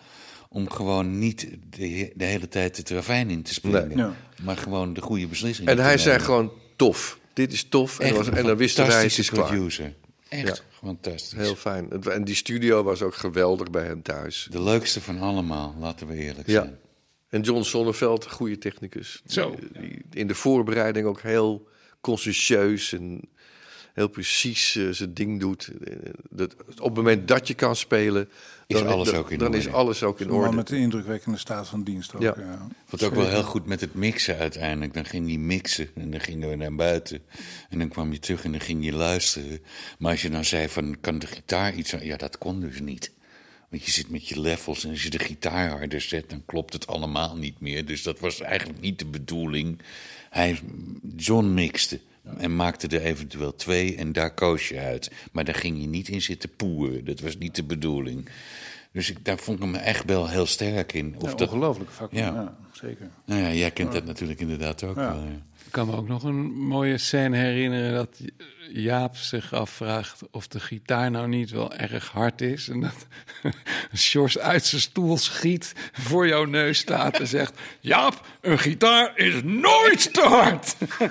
om 0.50 0.70
gewoon 0.70 1.20
niet 1.20 1.48
de, 1.70 1.88
he- 1.88 2.10
de 2.16 2.26
hele 2.26 2.48
tijd 2.48 2.78
het 2.78 2.90
ravijn 2.90 3.30
in 3.30 3.42
te 3.44 3.54
springen. 3.54 3.88
Nee. 3.88 3.98
Ja. 3.98 4.16
Maar 4.44 4.58
gewoon 4.58 4.94
de 4.94 5.02
goede 5.02 5.28
beslissing 5.28 5.68
En 5.68 5.76
te 5.76 5.82
hij 5.82 5.90
nemen. 5.96 6.06
zei 6.12 6.20
gewoon 6.24 6.52
tof. 6.76 7.20
Dit 7.34 7.54
is 7.54 7.64
tof. 7.64 8.00
En, 8.00 8.14
was, 8.16 8.30
dan 8.30 8.58
wisten 8.58 8.88
wij, 8.88 8.96
het 9.02 9.06
is 9.06 9.28
fantastische 9.28 9.32
klaar. 9.32 9.48
producer. 9.48 9.94
Echt 10.30 10.64
fantastisch. 10.72 11.32
Heel 11.40 11.56
fijn. 11.56 12.04
En 12.04 12.24
die 12.24 12.36
studio 12.36 12.84
was 12.84 13.02
ook 13.02 13.16
geweldig 13.16 13.70
bij 13.70 13.86
hen 13.86 14.02
thuis. 14.02 14.48
De 14.52 14.62
leukste 14.64 15.02
van 15.02 15.20
allemaal, 15.20 15.76
laten 15.80 16.08
we 16.08 16.16
eerlijk 16.16 16.48
Ja. 16.48 16.62
zijn. 16.62 16.78
En 17.30 17.42
John 17.42 17.62
Sonneveld, 17.62 18.32
goede 18.32 18.58
technicus. 18.58 19.22
Zo. 19.26 19.56
Die- 19.60 19.70
die 19.80 20.02
in 20.12 20.28
de 20.28 20.36
voorbereiding 20.36 21.06
ook 21.06 21.22
heel 21.22 21.68
consciëntieus 22.02 22.94
en 22.94 23.22
heel 23.94 24.08
precies 24.08 24.76
eh, 24.76 24.88
zijn 24.92 25.14
ding 25.14 25.40
doet. 25.40 25.70
Eh, 25.86 25.96
Dat, 26.30 26.56
op 26.80 26.84
het 26.86 26.94
moment 26.96 27.28
dat 27.28 27.48
je 27.48 27.54
kan 27.54 27.76
spelen, 27.76 28.30
Is 28.68 28.78
dan, 28.78 28.88
alles 28.88 29.14
ook 29.14 29.32
in 29.32 29.38
dan 29.38 29.54
is 29.54 29.68
alles 29.68 30.04
ook 30.04 30.20
in 30.20 30.32
orde. 30.32 30.56
met 30.56 30.70
een 30.70 30.78
indrukwekkende 30.78 31.38
staat 31.38 31.68
van 31.68 31.84
dienst 31.84 32.16
ook. 32.16 32.22
Ja. 32.22 32.68
Het 32.90 33.04
ook 33.04 33.14
wel 33.16 33.28
heel 33.30 33.44
goed 33.44 33.66
met 33.66 33.82
het 33.82 33.94
mixen 33.94 34.38
uiteindelijk. 34.38 34.94
Dan 34.94 35.06
ging 35.06 35.28
hij 35.28 35.38
mixen 35.38 35.90
en 35.96 36.12
dan 36.12 36.20
gingen 36.20 36.50
we 36.50 36.56
naar 36.56 36.76
buiten. 36.76 37.20
En 37.70 37.80
dan 37.80 37.88
kwam 37.90 38.12
je 38.12 38.20
terug 38.20 38.44
en 38.44 38.52
dan 38.52 38.62
ging 38.62 38.86
je 38.86 38.94
luisteren. 38.94 39.60
Maar 40.00 40.12
als 40.12 40.22
je 40.22 40.30
dan 40.30 40.46
zei 40.46 40.70
van, 40.70 40.98
kan 41.02 41.20
de 41.20 41.28
gitaar 41.28 41.74
iets... 41.74 41.94
aan- 41.94 42.06
Ja, 42.06 42.18
dat 42.18 42.38
kon 42.38 42.60
dus 42.60 42.80
niet. 42.80 43.12
Want 43.70 43.86
je 43.86 43.92
zit 43.92 44.10
met 44.10 44.28
je 44.28 44.40
levels 44.40 44.84
en 44.84 44.90
als 44.90 45.04
je 45.04 45.10
de 45.10 45.20
gitaar 45.20 45.70
harder 45.70 46.02
zet... 46.02 46.30
dan 46.30 46.44
klopt 46.46 46.74
het 46.74 46.88
allemaal 46.88 47.38
niet 47.38 47.60
meer. 47.60 47.86
Dus 47.86 48.04
dat 48.04 48.20
was 48.20 48.42
eigenlijk 48.42 48.82
niet 48.82 49.00
de 49.00 49.06
bedoeling. 49.06 49.80
Hij, 50.30 50.60
John 51.16 51.54
mixte 51.54 52.00
en 52.38 52.56
maakte 52.56 52.88
er 52.88 53.02
eventueel 53.02 53.56
twee 53.56 53.96
en 53.96 54.12
daar 54.12 54.34
koos 54.34 54.70
je 54.70 54.80
uit. 54.80 55.12
Maar 55.32 55.44
daar 55.44 55.56
ging 55.56 55.82
je 55.82 55.88
niet 55.88 56.10
in 56.10 56.22
zitten 56.22 56.50
poeren. 56.56 57.06
Dat 57.06 57.20
was 57.20 57.38
niet 57.38 57.56
de 57.56 57.64
bedoeling. 57.64 58.30
Dus 58.94 59.10
ik, 59.10 59.26
daar 59.26 59.38
vond 59.38 59.58
ik 59.58 59.64
hem 59.64 59.76
echt 59.76 60.06
wel 60.06 60.30
heel 60.30 60.46
sterk 60.46 60.94
in. 60.94 61.16
Of 61.18 61.30
Ja, 61.32 61.36
dat, 61.36 61.50
ongelooflijk 61.50 61.92
vakman, 61.92 62.24
Ja. 62.24 62.34
ja. 62.34 62.56
zeker. 62.72 63.10
nou 63.26 63.42
ja, 63.42 63.52
jij 63.52 63.72
kent 63.72 63.92
dat 63.92 64.06
natuurlijk 64.06 64.40
inderdaad 64.40 64.84
ook 64.84 64.96
Ja. 64.96 65.14
wel. 65.14 65.24
ja. 65.24 65.30
Ik 65.66 65.72
kan 65.78 65.88
me 65.88 65.96
ook 65.96 66.08
nog 66.08 66.24
een 66.24 66.52
mooie 66.54 66.98
scène 66.98 67.38
herinneren 67.38 67.94
dat 67.94 68.20
Jaap 68.74 69.16
zich 69.16 69.54
afvraagt 69.54 70.22
of 70.32 70.48
de 70.48 70.60
gitaar 70.60 71.12
nou 71.12 71.28
niet 71.28 71.50
wel 71.50 71.74
erg 71.74 72.10
hard 72.12 72.42
is. 72.42 72.70
En 72.70 72.80
dat 72.80 73.08
Sjors 73.96 74.38
uit 74.40 74.66
zijn 74.66 74.82
stoel 74.82 75.18
schiet, 75.18 75.74
voor 75.92 76.28
jouw 76.28 76.46
neus 76.46 76.78
staat 76.78 77.20
en 77.20 77.28
zegt... 77.28 77.60
Jaap, 77.80 78.26
een 78.42 78.60
gitaar 78.60 79.18
is 79.18 79.44
nooit 79.44 80.14
te 80.14 80.22
hard! 80.22 80.76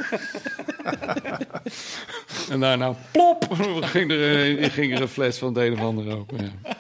en 2.51 2.61
daarna 2.61 2.95
plop, 3.13 3.47
ging 3.83 4.11
er, 4.11 4.61
een- 4.63 4.71
ging 4.71 4.95
er 4.95 5.01
een 5.03 5.09
fles 5.09 5.39
van 5.39 5.55
het 5.55 5.65
een 5.67 5.73
of 5.73 5.81
ander 5.81 6.17
open. 6.17 6.39
Ja. 6.65 6.77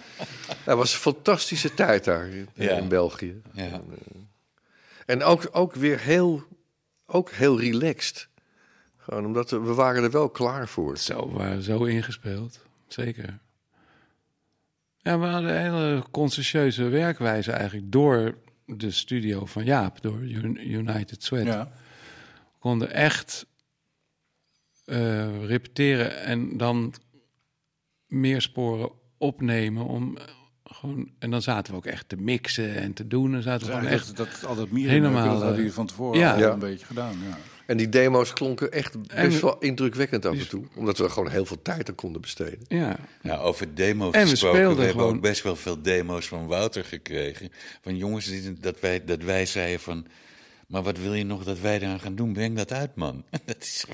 Dat 0.71 0.79
was 0.79 0.93
een 0.93 0.99
fantastische 1.01 1.75
tijd 1.75 2.05
daar 2.05 2.27
in, 2.29 2.49
Ja. 2.55 2.77
in 2.77 2.89
België. 2.89 3.43
Ja. 3.53 3.81
En 5.07 5.23
ook, 5.23 5.49
ook 5.53 5.75
weer 5.75 6.01
heel, 6.01 6.43
ook 7.07 7.31
heel 7.31 7.61
relaxed. 7.61 8.29
Gewoon 8.97 9.27
omdat 9.27 9.51
we, 9.51 9.61
we 9.61 9.75
waren 9.75 10.03
er 10.03 10.11
wel 10.11 10.29
klaar 10.29 10.69
voor. 10.69 10.99
Zo, 10.99 11.29
we 11.33 11.39
waren 11.39 11.63
zo 11.63 11.85
ingespeeld. 11.85 12.61
Zeker. 12.89 13.39
Ja, 14.97 15.19
we 15.19 15.27
hadden 15.27 15.51
een 15.51 15.61
hele 15.73 16.05
conscientieuze 16.11 16.85
werkwijze 16.89 17.53
eigenlijk 17.53 17.93
door 17.93 18.35
de 18.67 18.91
studio 18.91 19.47
van 19.47 19.65
Jaap, 19.65 20.01
door 20.03 20.19
Un- 20.21 20.71
United 20.71 21.23
Sweat. 21.23 21.47
Ja. 21.47 21.65
We 22.45 22.59
konden 22.59 22.91
echt 22.93 23.47
eh, 24.85 25.45
repeteren 25.47 26.17
en 26.21 26.57
dan 26.57 26.95
meer 28.07 28.41
sporen 28.41 28.91
opnemen 29.19 29.85
om 29.85 30.17
eh, 30.17 30.25
gewoon... 30.75 31.11
En 31.19 31.31
dan 31.31 31.43
zaten 31.43 31.73
we 31.73 31.79
ook 31.79 31.87
echt 31.87 32.09
te 32.09 32.17
mixen 32.17 32.75
en 32.77 32.93
te 32.93 33.07
doen. 33.07 33.35
En 33.35 33.43
zaten 33.43 33.59
Dus 33.67 33.69
we 33.69 33.75
gewoon 33.75 33.91
echt... 33.93 34.17
dat, 34.17 34.29
dat, 34.41 34.45
al 34.45 34.55
dat 34.55 34.71
mieren 34.71 34.93
helemaal, 34.93 35.23
dat 35.25 35.33
hadden 35.33 35.51
eh, 35.51 35.57
jullie 35.57 35.73
van 35.73 35.87
tevoren 35.87 36.19
ja. 36.19 36.35
al 36.35 36.53
een 36.53 36.59
beetje 36.59 36.87
gedaan. 36.87 37.17
Ja. 37.29 37.39
En 37.67 37.77
die 37.77 37.89
demo's 37.89 38.33
klonken 38.33 38.73
echt 38.73 38.99
best 39.03 39.13
En- 39.15 39.41
wel 39.41 39.59
indrukwekkend 39.59 40.27
af 40.27 40.39
en 40.39 40.49
toe. 40.49 40.65
Omdat 40.75 40.99
we 40.99 41.09
gewoon 41.11 41.31
heel 41.31 41.45
veel 41.47 41.63
tijd 41.63 41.89
aan 41.89 41.95
konden 41.95 42.21
besteden. 42.21 42.59
Ja, 42.69 42.97
Nou, 43.23 43.41
over 43.41 43.75
demo's 43.75 44.15
En 44.15 44.23
we 44.25 44.29
gesproken. 44.29 44.59
speelden 44.59 44.79
We 44.79 44.85
hebben 44.85 45.05
ook 45.05 45.21
best 45.21 45.43
wel 45.43 45.57
veel 45.57 45.83
demo's 45.83 46.29
van 46.29 46.47
Wouter 46.47 46.85
gekregen. 46.85 47.51
Van 47.81 47.97
jongens, 47.97 48.33
dat 48.61 48.81
wij, 48.81 49.05
dat 49.05 49.23
wij 49.23 49.47
zeiden 49.47 49.81
van... 49.81 50.07
Maar 50.71 50.83
wat 50.83 50.99
wil 50.99 51.15
je 51.15 51.25
nog 51.25 51.45
dat 51.45 51.61
wij 51.61 51.81
eraan 51.81 52.01
gaan 52.01 52.15
doen? 52.15 52.33
Breng 52.33 52.57
dat 52.57 52.73
uit, 52.73 52.95
man. 52.95 53.25
Dat 53.47 53.57
is, 53.61 53.85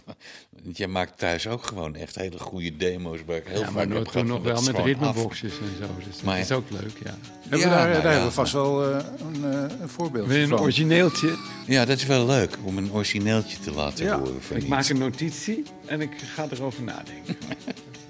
want 0.62 0.76
jij 0.76 0.87
maakt 0.87 1.18
thuis 1.18 1.47
ook 1.47 1.66
gewoon 1.66 1.95
echt 1.95 2.14
hele 2.14 2.38
goede 2.38 2.76
demo's... 2.76 3.18
waar 3.26 3.37
ik 3.37 3.47
heel 3.47 3.59
ja 3.61 3.64
vaak 3.64 3.75
maar 3.75 3.83
heb 3.87 3.92
nog, 3.92 4.12
toen 4.12 4.26
van, 4.28 4.42
wel 4.42 4.62
met 4.62 4.78
ritmeboxjes 4.78 5.52
en 5.52 5.76
zo. 5.80 5.87
Dus 6.04 6.14
dat 6.14 6.23
Maar- 6.23 6.38
is 6.38 6.52
ook 6.52 6.71
leuk, 6.71 6.99
ja. 7.04 7.14
Hebben 7.40 7.50
we 7.50 7.59
Ja, 7.59 7.68
daar, 7.71 7.78
nou 7.88 7.92
daar 7.92 8.02
ja, 8.02 8.09
hebben 8.09 8.28
we 8.28 8.35
vast 8.35 8.52
wel 8.52 8.85
eh, 8.95 9.04
een, 9.33 9.52
eh, 9.52 9.80
een 9.80 9.88
voorbeeld 9.88 10.26
Wil 10.26 10.37
je 10.37 10.42
een 10.42 10.49
van. 10.49 10.59
origineeltje? 10.59 11.37
Ja, 11.66 11.85
dat 11.85 11.97
is 11.97 12.06
wel 12.06 12.26
leuk 12.26 12.56
om 12.62 12.78
een 12.78 12.92
origineeltje 12.92 13.59
te 13.59 13.71
laten 13.73 14.04
Ja, 14.04 14.18
horen. 14.18 14.42
Van 14.42 14.56
Ik 14.56 14.62
iets. 14.62 14.71
maak 14.71 14.88
een 14.88 14.99
notitie 14.99 15.62
en 15.87 16.00
ik 16.00 16.11
ga 16.35 16.47
erover 16.50 16.83
nadenken. 16.83 17.37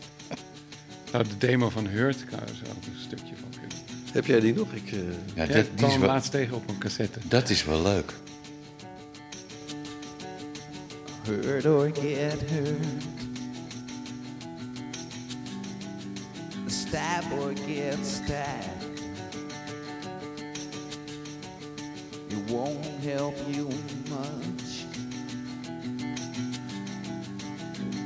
nou, 1.13 1.25
de 1.29 1.37
demo 1.39 1.71
van 1.71 1.87
Hurt 1.87 2.25
kan 2.25 2.41
er 2.41 2.49
zo 2.49 2.71
ook 2.71 2.85
een 2.85 3.01
stukje 3.07 3.35
van 3.41 3.51
kunnen. 3.51 3.77
Heb 4.13 4.27
jij 4.27 4.41
die 4.41 4.55
nog? 4.55 4.73
Ik, 4.73 4.93
eh, 4.93 4.99
Ja, 5.35 5.43
Ja, 5.43 5.47
dat, 5.47 5.57
ik 5.57 5.63
die 5.65 5.75
kwam 5.75 5.87
is 5.89 5.93
hem 5.93 6.01
wel, 6.01 6.11
laatst 6.11 6.31
tegen 6.31 6.55
op 6.57 6.69
een 6.69 6.79
cassette. 6.79 7.19
dat 7.29 7.51
is 7.51 7.65
wel 7.65 7.83
leuk. 7.83 8.13
Hurt 11.27 11.67
or 11.67 11.89
get 11.91 12.41
hurt. 12.51 13.03
Stab 16.69 17.25
or 17.33 17.53
get 17.53 17.99
stabbed. 18.05 19.01
It 22.31 22.51
won't 22.51 22.85
help 23.03 23.35
you 23.49 23.69
much. 24.09 24.85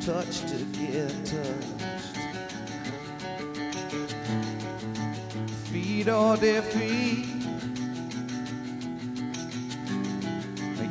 Touch 0.00 0.40
to 0.50 0.64
get 0.78 1.12
touched. 1.26 2.16
Feed 5.70 6.08
or 6.08 6.36
defeat. 6.38 7.26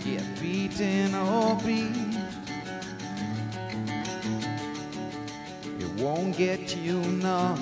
Get 0.06 0.42
beaten 0.42 1.14
or 1.14 1.56
beat. 1.66 2.09
Get 6.40 6.78
you 6.78 7.02
none. 7.22 7.60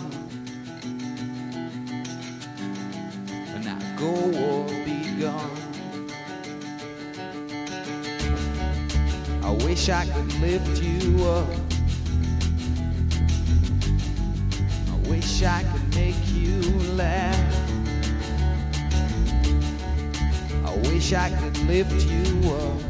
And 3.55 3.65
now 3.65 3.79
go 3.97 4.13
or 4.13 4.67
be 4.85 5.19
gone. 5.19 5.57
I 9.41 9.49
wish 9.65 9.89
I 9.89 10.05
could 10.05 10.31
lift 10.41 10.79
you 10.83 11.25
up. 11.25 11.49
I 14.91 15.09
wish 15.09 15.41
I 15.41 15.63
could 15.63 15.95
make 15.95 16.27
you 16.35 16.61
laugh. 16.93 17.53
I 20.63 20.75
wish 20.87 21.13
I 21.13 21.31
could 21.31 21.57
lift 21.65 22.05
you 22.05 22.53
up. 22.53 22.81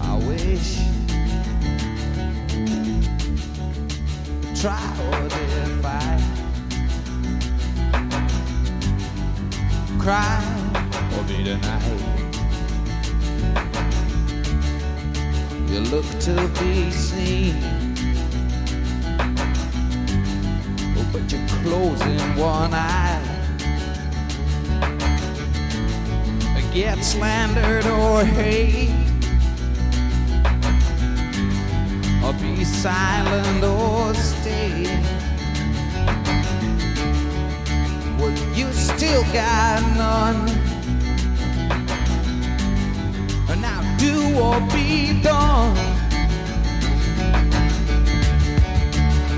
I 0.00 0.16
wish. 0.26 0.97
Try 4.60 4.74
or 5.12 5.28
defy. 5.28 6.20
Cry 10.00 10.42
or 11.16 11.22
be 11.24 11.44
denied. 11.44 12.00
You 15.70 15.80
look 15.80 16.06
to 16.20 16.34
be 16.58 16.90
seen. 16.90 17.54
Oh, 20.96 21.06
but 21.12 21.30
you're 21.30 21.48
closing 21.62 22.36
one 22.36 22.74
eye. 22.74 23.24
Get 26.74 27.02
slandered 27.02 27.86
or 27.86 28.24
hate, 28.24 28.97
or 32.28 32.34
be 32.34 32.62
silent 32.62 33.64
or 33.64 34.12
stay. 34.14 34.84
Well, 38.18 38.34
you 38.54 38.70
still 38.72 39.22
got 39.32 39.80
none. 39.96 40.48
And 43.48 43.62
now 43.62 43.80
do 43.96 44.14
or 44.38 44.60
be 44.74 45.22
done. 45.22 45.76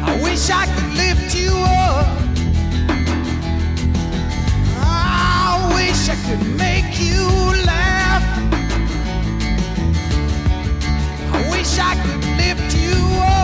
I 0.03 0.21
wish 0.25 0.51
I 0.51 0.67
could 0.75 0.93
lift 1.03 1.35
you 1.37 1.53
up. 1.55 2.09
I 4.79 5.71
wish 5.77 6.09
I 6.09 6.17
could 6.27 6.45
make 6.57 6.99
you 6.99 7.23
laugh. 7.65 8.25
I 11.33 11.51
wish 11.51 11.79
I 11.79 11.95
could 12.03 12.20
lift 12.41 12.75
you 12.75 12.97
up. 13.23 13.40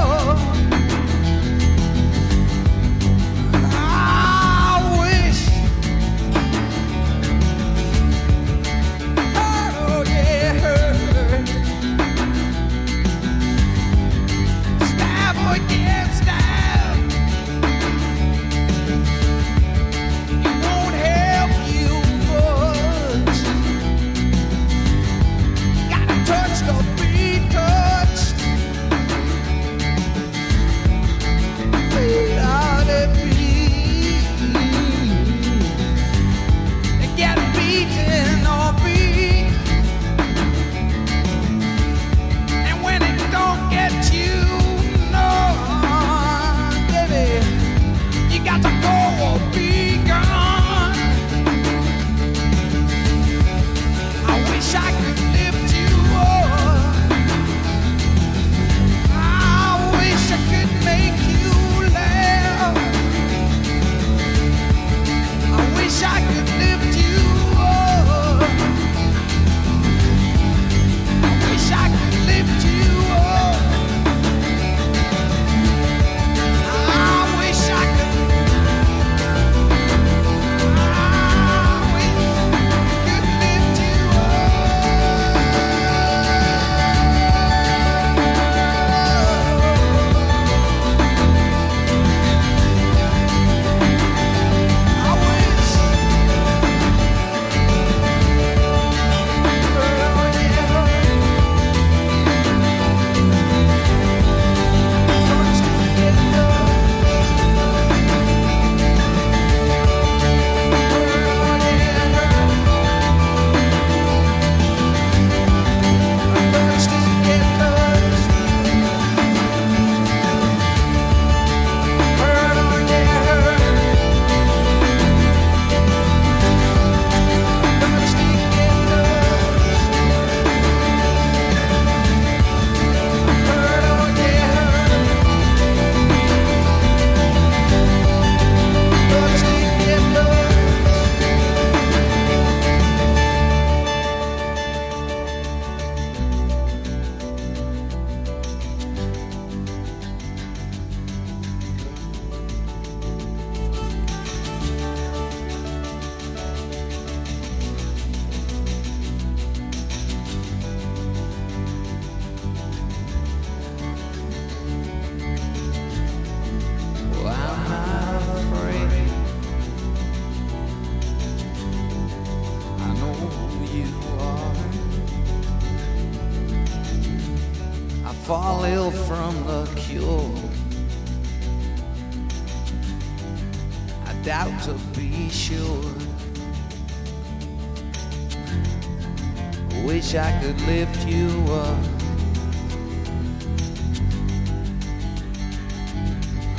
Wish 189.87 190.16
I 190.16 190.33
could 190.42 190.61
lift 190.62 191.07
you 191.07 191.29
up. 191.53 191.79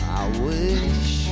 I 0.02 0.30
wish. 0.42 1.28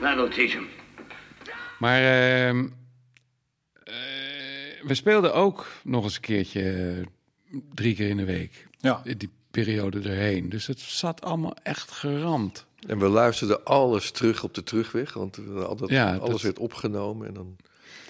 That'll 0.00 0.28
teach 0.28 0.52
him. 0.52 0.68
Maar 1.78 2.02
ehm, 2.02 2.68
eh, 3.84 3.94
we 4.82 4.94
speelden 4.94 5.34
ook 5.34 5.66
nog 5.84 6.04
eens 6.04 6.14
een 6.14 6.20
keertje 6.20 6.70
eh, 6.70 7.58
drie 7.74 7.94
keer 7.94 8.08
in 8.08 8.16
de 8.16 8.24
week. 8.24 8.66
Ja. 8.78 9.00
In 9.04 9.18
die 9.18 9.30
periode 9.50 10.00
erheen. 10.00 10.48
Dus 10.48 10.66
het 10.66 10.80
zat 10.80 11.22
allemaal 11.22 11.56
echt 11.62 11.90
geramd. 11.90 12.66
En 12.86 12.98
we 12.98 13.08
luisterden 13.08 13.64
alles 13.64 14.10
terug 14.10 14.42
op 14.44 14.54
de 14.54 14.62
terugweg, 14.62 15.12
want 15.12 15.36
we 15.36 15.42
hadden 15.42 15.68
altijd, 15.68 15.90
Ja, 15.90 16.16
alles 16.16 16.30
dat- 16.30 16.40
werd 16.42 16.58
opgenomen. 16.58 17.26
En 17.26 17.34
dan, 17.34 17.56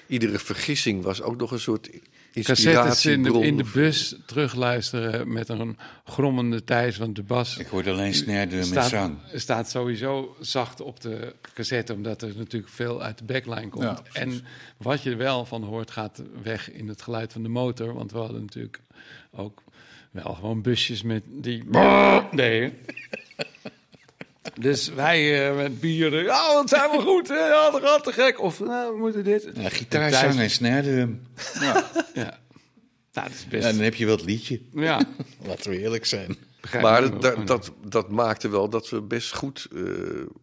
iedere 0.06 0.38
vergissing 0.38 1.02
was 1.02 1.22
ook 1.22 1.36
nog 1.36 1.50
een 1.50 1.60
soort 1.60 1.90
Cassettes 2.42 3.06
in 3.06 3.22
de, 3.22 3.28
inspiratiebron. 3.28 3.42
in 3.42 3.56
de 3.56 3.70
bus 3.72 4.14
terugluisteren 4.26 5.32
met 5.32 5.48
een 5.48 5.78
grommende 6.04 6.64
Thijs, 6.64 6.96
want 6.96 7.16
de 7.16 7.22
bas 7.22 7.56
Ik 7.58 7.66
hoorde 7.66 7.90
alleen 7.90 8.14
snare 8.14 8.56
met 8.56 8.66
staat, 8.66 8.88
zang. 8.88 9.18
staat 9.34 9.70
sowieso 9.70 10.36
zacht 10.40 10.80
op 10.80 11.00
de 11.00 11.34
cassette, 11.54 11.92
omdat 11.92 12.22
er 12.22 12.32
natuurlijk 12.36 12.72
veel 12.72 13.02
uit 13.02 13.18
de 13.18 13.24
backline 13.24 13.68
komt. 13.68 13.84
Ja, 13.84 14.02
en 14.12 14.40
wat 14.76 15.02
je 15.02 15.10
er 15.10 15.16
wel 15.16 15.44
van 15.44 15.62
hoort, 15.64 15.90
gaat 15.90 16.22
weg 16.42 16.70
in 16.72 16.88
het 16.88 17.02
geluid 17.02 17.32
van 17.32 17.42
de 17.42 17.48
motor, 17.48 17.94
want 17.94 18.12
we 18.12 18.18
hadden 18.18 18.40
natuurlijk 18.40 18.80
ook 19.32 19.62
wel 20.10 20.34
gewoon 20.34 20.62
busjes 20.62 21.02
met 21.02 21.22
die 21.26 21.64
nee. 22.30 22.72
Dus 24.60 24.88
wij 24.88 25.48
eh, 25.48 25.56
met 25.56 25.80
bier, 25.80 26.28
oh, 26.28 26.54
wat 26.54 26.68
zijn 26.68 26.90
we 26.90 26.98
goed, 26.98 27.28
hè? 27.28 27.34
ja, 27.34 27.70
dat 27.70 27.82
gaat 27.82 28.04
te 28.04 28.12
gek. 28.12 28.40
Of, 28.40 28.60
nou, 28.60 28.92
we 28.92 28.98
moeten 28.98 29.24
dit. 29.24 29.50
Ja, 29.54 29.68
gitaar, 29.68 30.12
zang 30.12 30.38
en 30.38 30.50
snare 30.50 30.82
drum. 30.82 31.22
Ja. 31.60 31.90
Nou, 33.12 33.28
dat 33.28 33.30
is 33.30 33.46
best... 33.48 33.64
Ja, 33.64 33.72
dan 33.72 33.80
heb 33.80 33.94
je 33.94 34.06
wel 34.06 34.16
het 34.16 34.24
liedje. 34.24 34.60
Ja, 34.74 35.00
Laten 35.46 35.70
we 35.70 35.80
eerlijk 35.80 36.06
zijn. 36.06 36.36
begrijp 36.60 36.82
Maar 36.82 37.00
dat, 37.10 37.22
dat, 37.22 37.46
dat, 37.46 37.72
dat 37.86 38.10
maakte 38.10 38.48
wel 38.48 38.68
dat 38.68 38.88
we 38.88 39.02
best 39.02 39.34
goed 39.34 39.68
eh, 39.74 39.82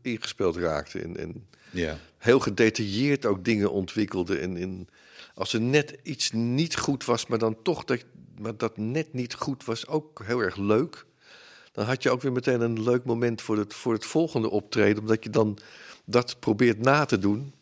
ingespeeld 0.02 0.58
raakten. 0.58 1.04
En, 1.04 1.17
en 1.17 1.47
Ja. 1.71 1.97
heel 2.17 2.39
gedetailleerd 2.39 3.26
ook 3.26 3.45
dingen 3.45 3.71
ontwikkelden. 3.71 4.41
En, 4.41 4.58
en 4.58 4.88
als 5.34 5.54
er 5.54 5.62
net 5.62 5.97
iets 6.04 6.32
niet 6.32 6.78
goed 6.78 7.06
was, 7.06 7.28
maar 7.28 7.39
dan 7.39 7.58
toch 7.63 7.84
dat, 7.84 8.04
maar 8.39 8.58
dat 8.58 8.78
net 8.78 9.13
niet 9.13 9.34
goed 9.34 9.65
was, 9.65 9.88
ook 9.88 10.21
heel 10.26 10.39
erg 10.39 10.56
leuk. 10.56 11.06
Dan 11.73 11.86
had 11.86 12.03
je 12.03 12.09
ook 12.09 12.21
weer 12.21 12.31
meteen 12.31 12.62
een 12.62 12.83
leuk 12.83 13.05
moment 13.05 13.41
voor 13.41 13.57
het, 13.57 13.73
voor 13.73 13.93
het 13.93 14.05
volgende 14.05 14.49
optreden. 14.49 15.01
Omdat 15.01 15.23
je 15.23 15.29
dan 15.29 15.57
dat 16.05 16.39
probeert 16.39 16.79
na 16.79 17.05
te 17.05 17.17
doen. 17.17 17.53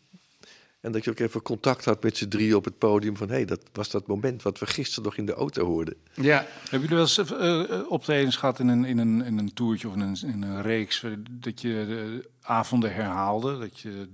En 0.80 0.92
dat 0.92 1.04
je 1.04 1.10
ook 1.10 1.18
even 1.18 1.42
contact 1.42 1.84
had 1.84 2.02
met 2.02 2.16
z'n 2.16 2.28
drie 2.28 2.56
op 2.56 2.64
het 2.64 2.78
podium. 2.78 3.16
Van 3.16 3.28
hé, 3.28 3.34
hey, 3.34 3.44
dat 3.44 3.60
was 3.72 3.90
dat 3.90 4.06
moment 4.06 4.42
wat 4.42 4.58
we 4.58 4.66
gisteren 4.66 5.04
nog 5.04 5.16
in 5.16 5.26
de 5.26 5.34
auto 5.34 5.64
hoorden. 5.66 5.94
Ja, 6.14 6.46
Hebben 6.70 6.88
jullie 6.88 6.88
wel 6.88 6.98
eens 7.00 7.18
eh, 7.18 7.90
optredens 7.90 8.36
gehad 8.36 8.58
in 8.58 8.68
een, 8.68 8.84
in, 8.84 8.98
een, 8.98 9.24
in 9.24 9.38
een 9.38 9.54
toertje 9.54 9.88
of 9.88 9.94
in 9.94 10.00
een, 10.00 10.16
in 10.22 10.42
een 10.42 10.62
reeks... 10.62 11.02
eh, 11.02 11.10
dat 11.30 11.60
je 11.60 11.68
de 11.68 12.28
avonden 12.40 12.94
herhaalde? 12.94 13.58
Dat 13.58 13.80
je 13.80 14.08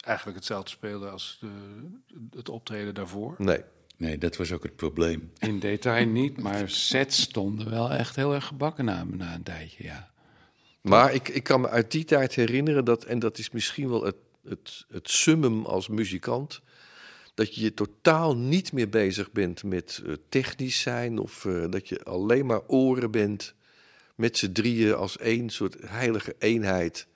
eigenlijk 0.00 0.36
hetzelfde 0.38 0.70
speelde 0.70 1.08
als 1.08 1.38
de, 1.40 1.48
het 2.36 2.48
optreden 2.48 2.94
daarvoor? 2.94 3.34
Nee. 3.38 3.60
Nee, 4.00 4.18
dat 4.18 4.36
was 4.36 4.52
ook 4.52 4.62
het 4.62 4.76
probleem. 4.76 5.32
in 5.38 5.58
detail 5.58 6.06
niet, 6.06 6.40
maar 6.40 6.70
sets 6.70 7.20
stonden 7.20 7.70
wel 7.70 7.90
echt 7.90 8.16
heel 8.16 8.34
erg 8.34 8.46
gebakken 8.46 8.84
na, 8.84 9.04
na 9.04 9.34
een 9.34 9.42
tijdje, 9.42 9.84
ja. 9.84 10.10
Maar 10.80 11.14
ik, 11.14 11.28
ik 11.28 11.42
kan 11.42 11.60
me 11.60 11.68
uit 11.68 11.90
die 11.90 12.04
tijd 12.04 12.34
herinneren 12.34 12.84
dat, 12.84 13.04
en 13.04 13.18
dat 13.18 13.38
is 13.38 13.50
misschien 13.50 13.88
wel 13.88 14.04
het, 14.04 14.16
het, 14.44 14.84
het 14.88 15.10
summum 15.10 15.64
als 15.64 15.88
muzikant, 15.88 16.60
dat 17.34 17.54
je 17.54 17.60
je 17.60 17.74
totaal 17.74 18.36
niet 18.36 18.72
meer 18.72 18.88
bezig 18.88 19.32
bent 19.32 19.62
met 19.62 20.02
eh, 20.06 20.12
technisch 20.28 20.80
zijn 20.80 21.18
of 21.18 21.44
eh, 21.44 21.64
dat 21.70 21.88
je 21.88 22.04
alleen 22.04 22.46
maar 22.46 22.62
oren 22.66 23.10
bent 23.10 23.54
met 24.14 24.38
z'n 24.38 24.52
drieën 24.52 24.94
als 24.94 25.18
één 25.18 25.50
soort 25.50 25.76
heilige 25.86 26.34
eenheid, 26.38 27.06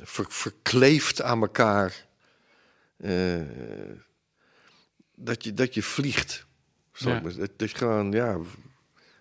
ver, 0.00 0.26
verkleefd 0.28 1.22
aan 1.22 1.40
elkaar, 1.40 2.06
eh, 2.96 3.40
dat, 5.16 5.44
je, 5.44 5.54
dat 5.54 5.74
je 5.74 5.82
vliegt. 5.82 6.46
Ja. 6.92 7.20
maar- 7.20 7.36
dat 7.56 7.70
je 7.70 7.76
gewoon, 7.76 8.12
ja, 8.12 8.38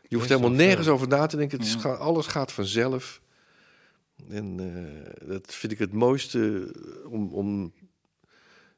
je 0.07 0.15
hoeft 0.15 0.29
helemaal 0.29 0.51
nergens 0.51 0.87
over 0.87 1.07
na 1.07 1.25
te 1.25 1.37
denken. 1.37 1.57
Het 1.57 1.67
is, 1.67 1.85
alles 1.85 2.27
gaat 2.27 2.51
vanzelf. 2.51 3.21
En 4.29 4.59
eh, 4.59 5.27
dat 5.27 5.53
vind 5.53 5.71
ik 5.71 5.79
het 5.79 5.93
mooiste 5.93 6.71
om, 7.09 7.33
om 7.33 7.73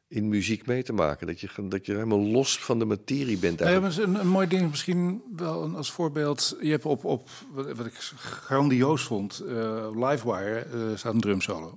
in 0.07 0.27
muziek 0.29 0.65
mee 0.65 0.83
te 0.83 0.93
maken. 0.93 1.27
Dat 1.27 1.39
je, 1.39 1.49
dat 1.67 1.85
je 1.85 1.93
helemaal 1.93 2.19
los 2.21 2.59
van 2.59 2.79
de 2.79 2.85
materie 2.85 3.37
bent. 3.37 3.59
Ja, 3.59 3.65
Eigenlijk. 3.65 3.95
maar 3.95 4.07
een, 4.07 4.19
een 4.19 4.27
mooi 4.27 4.47
ding 4.47 4.69
misschien 4.69 5.23
wel 5.35 5.75
als 5.75 5.91
voorbeeld. 5.91 6.57
Je 6.61 6.69
hebt 6.69 6.85
op, 6.85 7.05
op 7.05 7.29
wat, 7.51 7.71
wat 7.71 7.85
ik 7.85 7.93
grandioos 8.15 9.03
vond, 9.03 9.39
eh 9.39 9.89
Livewire 9.93 10.59
eh, 10.59 10.79
staat 10.95 11.13
een 11.13 11.21
drumsolo 11.21 11.73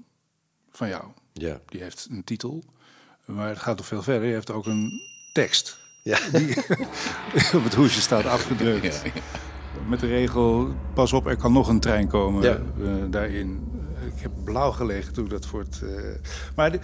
van 0.70 0.88
jou. 0.88 1.04
Ja. 1.32 1.60
Die 1.66 1.82
heeft 1.82 2.08
een 2.10 2.24
titel, 2.24 2.64
maar 3.24 3.48
het 3.48 3.58
gaat 3.58 3.76
nog 3.76 3.86
veel 3.86 4.02
verder. 4.02 4.28
Je 4.28 4.34
hebt 4.34 4.50
ook 4.50 4.66
een 4.66 5.00
tekst 5.40 5.78
Ja. 6.02 6.18
die 6.32 6.56
op 7.58 7.64
het 7.64 7.74
hoesje 7.74 8.00
staat 8.00 8.26
afgedrukt. 8.26 9.02
Met 9.88 10.00
de 10.00 10.06
regel, 10.06 10.74
pas 10.94 11.12
op, 11.12 11.26
er 11.26 11.36
kan 11.36 11.52
nog 11.52 11.68
een 11.68 11.80
trein 11.80 12.08
komen 12.08 12.42
Ja. 12.42 12.52
eh, 12.80 12.88
daarin. 13.10 13.68
Ik 14.16 14.22
heb 14.22 14.30
blauw 14.44 14.70
gelegen 14.72 15.12
toen 15.12 15.24
ik 15.24 15.30
dat 15.30 15.46
voor 15.46 15.60
het... 15.60 15.80
eh, 15.82 15.88
Maar 16.56 16.72
de- 16.72 16.80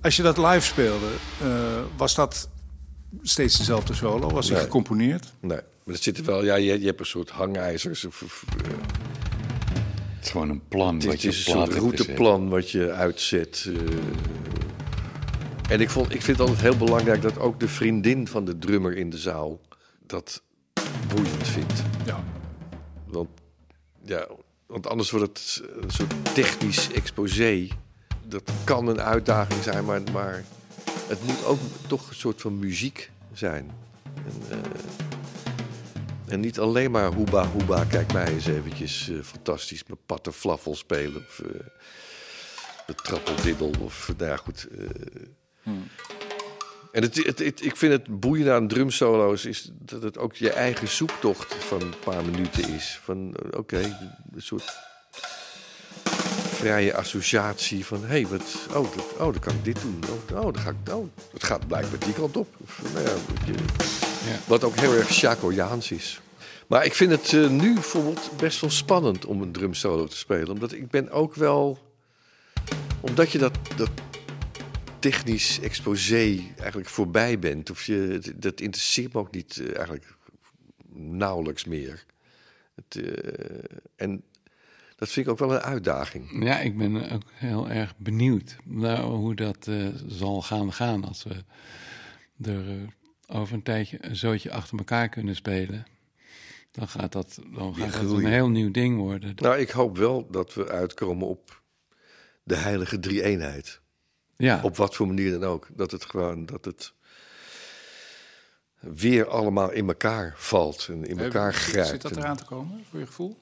als 0.00 0.16
je 0.16 0.22
dat 0.22 0.36
live 0.38 0.60
speelde, 0.60 1.06
eh, 1.42 1.48
was 1.96 2.14
dat 2.14 2.48
steeds 3.22 3.58
dezelfde 3.58 3.94
solo? 3.94 4.30
Was 4.30 4.46
die 4.46 4.54
Nee. 4.54 4.62
gecomponeerd? 4.64 5.32
Nee, 5.40 5.58
maar 5.84 5.94
er 5.94 6.02
zitten 6.02 6.24
wel, 6.24 6.44
ja, 6.44 6.54
je, 6.54 6.80
je 6.80 6.86
hebt 6.86 7.00
een 7.00 7.06
soort 7.06 7.30
hangijzers. 7.30 8.04
Of, 8.04 8.22
of, 8.22 8.44
Het 10.16 10.24
is 10.24 10.30
gewoon 10.30 10.48
een 10.50 10.62
plan 10.68 10.94
het 10.94 11.04
wat 11.04 11.14
is 11.14 11.22
je 11.22 11.28
een 11.28 11.34
soort 11.34 11.58
hebt 11.58 11.72
gezet. 11.72 11.82
routeplan 11.98 12.48
wat 12.48 12.70
je 12.70 12.90
uitzet. 12.92 13.68
eh. 13.68 13.74
En 15.72 15.80
ik, 15.80 15.90
vond, 15.90 16.14
ik 16.14 16.22
vind 16.22 16.38
het 16.38 16.48
altijd 16.48 16.60
heel 16.60 16.84
belangrijk 16.84 17.22
dat 17.22 17.38
ook 17.38 17.60
de 17.60 17.68
vriendin 17.68 18.28
van 18.28 18.44
de 18.44 18.58
drummer 18.58 18.96
in 18.96 19.10
de 19.10 19.18
zaal 19.18 19.60
dat 20.06 20.42
boeiend 21.08 21.46
vindt. 21.46 21.82
Ja. 22.04 22.24
Want, 23.04 23.28
ja, 24.04 24.26
want 24.66 24.86
anders 24.86 25.10
wordt 25.10 25.26
het 25.26 25.62
een 25.80 25.90
soort 25.90 26.34
technisch 26.34 26.92
exposé. 26.92 27.68
Dat 28.26 28.50
kan 28.64 28.86
een 28.86 29.00
uitdaging 29.00 29.62
zijn, 29.62 29.84
maar, 29.84 30.02
maar 30.12 30.44
het 31.08 31.24
moet 31.24 31.44
ook 31.44 31.58
toch 31.86 32.08
een 32.08 32.14
soort 32.14 32.40
van 32.40 32.58
muziek 32.58 33.10
zijn. 33.32 33.70
En, 34.14 34.42
eh, 34.50 36.32
en 36.32 36.40
niet 36.40 36.58
alleen 36.58 36.90
maar 36.90 37.12
hoeba 37.12 37.46
hoeba, 37.46 37.84
kijk 37.84 38.12
mij 38.12 38.26
eens 38.26 38.46
eventjes 38.46 39.10
eh, 39.10 39.20
fantastisch 39.22 39.84
mijn 39.86 40.00
pattenflaffel 40.06 40.74
spelen. 40.74 41.24
Of 41.28 41.40
eh, 41.40 41.60
de 42.86 42.94
trappeldiddel. 42.94 43.70
Of, 43.80 44.12
nou 44.16 44.30
ja, 44.30 44.36
goed. 44.36 44.68
Eh. 45.64 45.72
En 46.92 47.02
het, 47.02 47.24
het, 47.24 47.38
het- 47.38 47.64
ik 47.64 47.76
vind 47.76 47.92
het 47.92 48.20
boeiende 48.20 48.52
aan 48.52 48.68
drumsolo's 48.68 49.44
is 49.44 49.70
dat 49.78 50.02
het 50.02 50.18
ook 50.18 50.34
je 50.34 50.50
eigen 50.50 50.88
zoektocht 50.88 51.54
van 51.54 51.80
een 51.80 51.94
paar 52.04 52.24
minuten 52.24 52.68
is. 52.74 53.00
Van 53.02 53.34
eh, 53.52 53.58
oké, 53.58 53.78
een 54.34 54.42
soort 54.42 54.72
vrije 56.54 56.94
associatie 56.96 57.86
van 57.86 58.00
hé, 58.00 58.06
hey, 58.06 58.26
wat, 58.26 58.42
oh, 58.68 58.96
dat, 58.96 59.04
oh, 59.12 59.18
dan 59.18 59.38
kan 59.38 59.52
ik 59.54 59.64
dit 59.64 59.80
doen. 59.82 60.00
Oh, 60.32 60.36
oh, 60.46 60.52
dan 60.52 60.58
ga 60.62 60.70
ik, 60.70 60.94
oh, 60.94 61.08
het 61.32 61.44
gaat 61.44 61.66
blijkbaar 61.66 61.98
die 61.98 62.12
kant 62.12 62.36
op. 62.36 62.48
Of, 62.64 62.80
nou 62.92 63.04
ja, 63.06 63.12
wat, 63.12 63.46
je, 63.46 63.52
Ja. 64.30 64.38
wat 64.46 64.64
ook 64.64 64.76
heel 64.76 64.92
erg 64.94 65.08
Chacojaans 65.08 65.90
is. 65.90 66.20
Maar 66.66 66.84
ik 66.84 66.94
vind 66.94 67.10
het 67.10 67.32
eh, 67.32 67.48
nu 67.48 67.74
bijvoorbeeld 67.74 68.30
best 68.36 68.60
wel 68.60 68.70
spannend 68.70 69.24
om 69.24 69.42
een 69.42 69.52
drumsolo 69.52 70.06
te 70.06 70.16
spelen. 70.16 70.48
Omdat 70.50 70.72
ik 70.72 70.90
ben 70.90 71.10
ook 71.10 71.34
wel... 71.34 71.78
Omdat 73.00 73.30
je 73.32 73.38
dat, 73.38 73.52
dat 73.76 73.90
technisch 75.02 75.60
exposé 75.60 76.40
eigenlijk 76.58 76.88
voorbij 76.88 77.38
bent. 77.38 77.70
Of 77.70 77.84
je, 77.84 78.20
dat 78.36 78.60
interesseert 78.60 79.12
me 79.12 79.20
ook 79.20 79.34
niet 79.34 79.58
eh, 79.58 79.76
eigenlijk 79.76 80.16
nauwelijks 80.94 81.64
meer. 81.64 82.04
Het, 82.74 82.96
eh, 82.96 83.76
en 83.96 84.22
dat 84.96 85.08
vind 85.08 85.26
ik 85.26 85.32
ook 85.32 85.38
wel 85.38 85.52
een 85.52 85.60
uitdaging. 85.60 86.44
Ja, 86.44 86.60
ik 86.60 86.78
ben 86.78 87.10
ook 87.10 87.22
heel 87.32 87.68
erg 87.68 87.96
benieuwd 87.96 88.56
naar 88.64 89.00
hoe 89.00 89.34
dat 89.34 89.66
eh, 89.66 89.88
zal 90.06 90.42
gaan 90.42 90.72
gaan 90.72 91.04
als 91.04 91.24
we 91.24 91.44
er 92.42 92.64
over 93.26 93.54
een 93.54 93.62
tijdje 93.62 93.98
een 94.00 94.16
zootje 94.16 94.52
achter 94.52 94.78
elkaar 94.78 95.08
kunnen 95.08 95.36
spelen. 95.36 95.86
Dan 96.70 96.88
gaat 96.88 97.12
dat, 97.12 97.40
dan 97.54 97.74
gaat 97.74 97.92
dat 97.92 98.10
een 98.10 98.26
heel 98.26 98.48
nieuw 98.48 98.70
ding 98.70 98.96
worden. 98.96 99.32
Nou, 99.34 99.58
ik 99.58 99.70
hoop 99.70 99.96
wel 99.96 100.30
dat 100.30 100.54
we 100.54 100.68
uitkomen 100.68 101.26
op 101.28 101.62
de 102.42 102.56
heilige 102.56 103.00
drie-eenheid. 103.00 103.81
Ja, 104.36 104.60
Op 104.62 104.76
wat 104.76 104.94
voor 104.94 105.06
manier 105.06 105.30
dan 105.30 105.44
ook. 105.44 105.68
Dat 105.70 105.90
het 105.90 106.04
gewoon, 106.04 106.46
dat 106.46 106.64
het 106.64 106.92
weer 108.82 109.28
allemaal 109.28 109.70
in 109.70 109.88
elkaar 109.88 110.34
valt 110.36 110.86
en 110.90 111.04
in 111.04 111.18
elkaar 111.18 111.54
grijpt. 111.54 111.88
Zit 111.88 112.02
dat 112.02 112.16
eraan 112.16 112.36
te 112.36 112.44
komen, 112.44 112.84
voor 112.90 112.98
je 112.98 113.06
gevoel? 113.06 113.38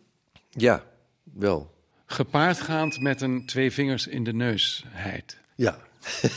Ja, 0.51 0.85
wel. 1.23 1.75
gepaardgaand 2.07 3.01
met 3.01 3.21
een 3.21 3.47
twee 3.47 3.73
vingers 3.73 4.07
in 4.07 4.25
de 4.25 4.33
neusheid. 4.33 5.39
Ja. 5.55 5.79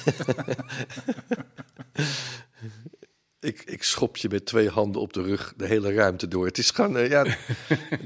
ik, 3.40 3.62
ik 3.62 3.84
schop 3.84 4.18
je 4.18 4.30
met 4.30 4.46
twee 4.46 4.70
handen 4.70 5.02
op 5.02 5.14
de 5.14 5.22
rug 5.22 5.54
de 5.58 5.66
hele 5.66 5.94
ruimte 5.94 6.28
door. 6.28 6.46
Het 6.46 6.58
is 6.58 6.72
gewoon, 6.72 6.98
eh, 6.98 7.10
ja, 7.10 7.24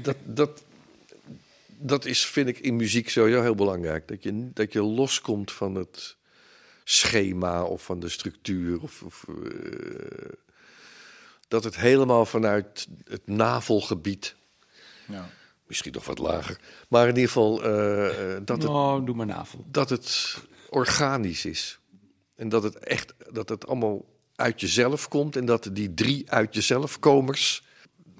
dat, 0.02 0.16
dat, 0.24 0.64
dat 1.66 2.04
is, 2.04 2.26
vind 2.26 2.48
ik, 2.48 2.58
in 2.58 2.76
muziek 2.76 3.10
sowieso 3.10 3.42
heel 3.42 3.54
belangrijk. 3.54 4.08
Dat 4.08 4.22
je, 4.22 4.50
dat 4.52 4.72
je 4.72 4.82
loskomt 4.82 5.52
van 5.52 5.74
het 5.74 6.17
schema 6.90 7.62
of 7.64 7.84
van 7.84 8.00
de 8.00 8.08
structuur. 8.08 8.82
Of, 8.82 9.02
of, 9.02 9.24
eh, 9.28 10.30
dat 11.48 11.64
het 11.64 11.76
helemaal 11.76 12.26
vanuit 12.26 12.88
het 13.04 13.26
navelgebied, 13.26 14.36
Ja. 15.06 15.28
misschien 15.66 15.92
nog 15.92 16.04
wat 16.04 16.18
lager, 16.18 16.60
maar 16.88 17.02
in 17.08 17.14
ieder 17.14 17.26
geval 17.26 17.62
eh, 17.64 18.34
eh, 18.36 18.42
dat 18.44 18.62
het 18.62 18.70
Oh, 18.70 19.04
doe 19.06 19.14
maar 19.14 19.26
navel. 19.26 19.64
dat 19.70 19.90
het 19.90 20.36
organisch 20.70 21.44
is. 21.44 21.78
En 22.36 22.48
dat 22.48 22.62
het 22.62 22.78
echt, 22.78 23.14
dat 23.32 23.48
het 23.48 23.66
allemaal 23.66 24.04
uit 24.34 24.60
jezelf 24.60 25.08
komt. 25.08 25.36
En 25.36 25.44
dat 25.46 25.68
die 25.72 25.94
drie 25.94 26.30
uit 26.30 26.54
jezelf 26.54 26.98
komers 26.98 27.62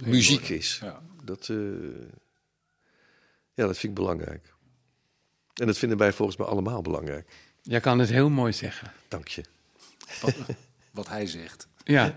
muziek 0.04 0.48
is. 0.48 0.78
Ja. 0.82 1.02
Dat, 1.24 1.48
eh, 1.48 1.56
ja, 3.54 3.66
dat 3.66 3.78
vind 3.78 3.82
ik 3.82 3.94
belangrijk. 3.94 4.54
En 5.54 5.66
dat 5.66 5.78
vinden 5.78 5.98
wij 5.98 6.12
volgens 6.12 6.38
mij 6.38 6.46
allemaal 6.46 6.82
belangrijk. 6.82 7.30
Jij 7.68 7.80
kan 7.80 7.98
het 7.98 8.08
heel 8.08 8.30
mooi 8.30 8.52
zeggen. 8.52 8.92
Dank 9.08 9.28
je. 9.28 9.44
Wat, 10.20 10.34
wat 10.90 11.08
hij 11.08 11.26
zegt. 11.26 11.68
Ja, 11.84 12.16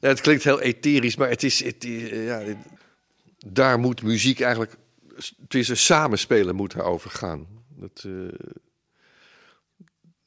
Nou, 0.00 0.16
het 0.16 0.20
klinkt 0.20 0.44
heel 0.44 0.60
etherisch, 0.60 1.16
maar 1.16 1.28
het 1.28 1.42
is, 1.42 1.64
het, 1.64 1.84
eh, 1.84 2.26
ja, 2.26 2.42
daar 3.46 3.78
moet 3.78 4.02
muziek 4.02 4.40
eigenlijk, 4.40 4.76
het 5.14 5.54
is 5.54 5.68
een 5.68 5.76
samenspelen 5.76 6.54
moet 6.54 6.72
daarover 6.72 7.10
gaan. 7.10 7.46
Dat, 7.68 8.04
eh, 8.06 8.12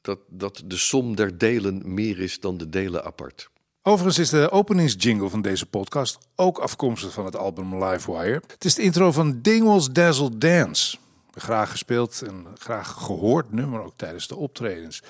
dat, 0.02 0.20
dat 0.28 0.64
de 0.66 0.78
som 0.78 1.16
der 1.16 1.38
delen 1.38 1.94
meer 1.94 2.20
is 2.20 2.40
dan 2.40 2.58
de 2.58 2.70
delen 2.70 3.04
apart. 3.04 3.50
Overigens 3.82 4.20
is 4.20 4.30
de 4.30 4.52
openingsjingle 4.52 5.30
van 5.30 5.42
deze 5.42 5.66
podcast 5.66 6.18
ook 6.36 6.58
afkomstig 6.58 7.14
van 7.14 7.26
het 7.26 7.36
album 7.36 7.84
Livewire. 7.84 8.42
Het 8.48 8.66
is 8.66 8.76
de 8.76 8.82
intro 8.82 9.12
van 9.12 9.42
Dingwall's 9.42 9.92
Dazzle 9.92 10.38
Dance. 10.38 10.98
Graag 11.38 11.72
gespeeld 11.72 12.22
en 12.22 12.46
graag 12.60 12.88
gehoord 12.92 13.52
nummer 13.52 13.82
ook 13.82 13.94
tijdens 13.96 14.28
de 14.28 14.36
optredens. 14.36 15.04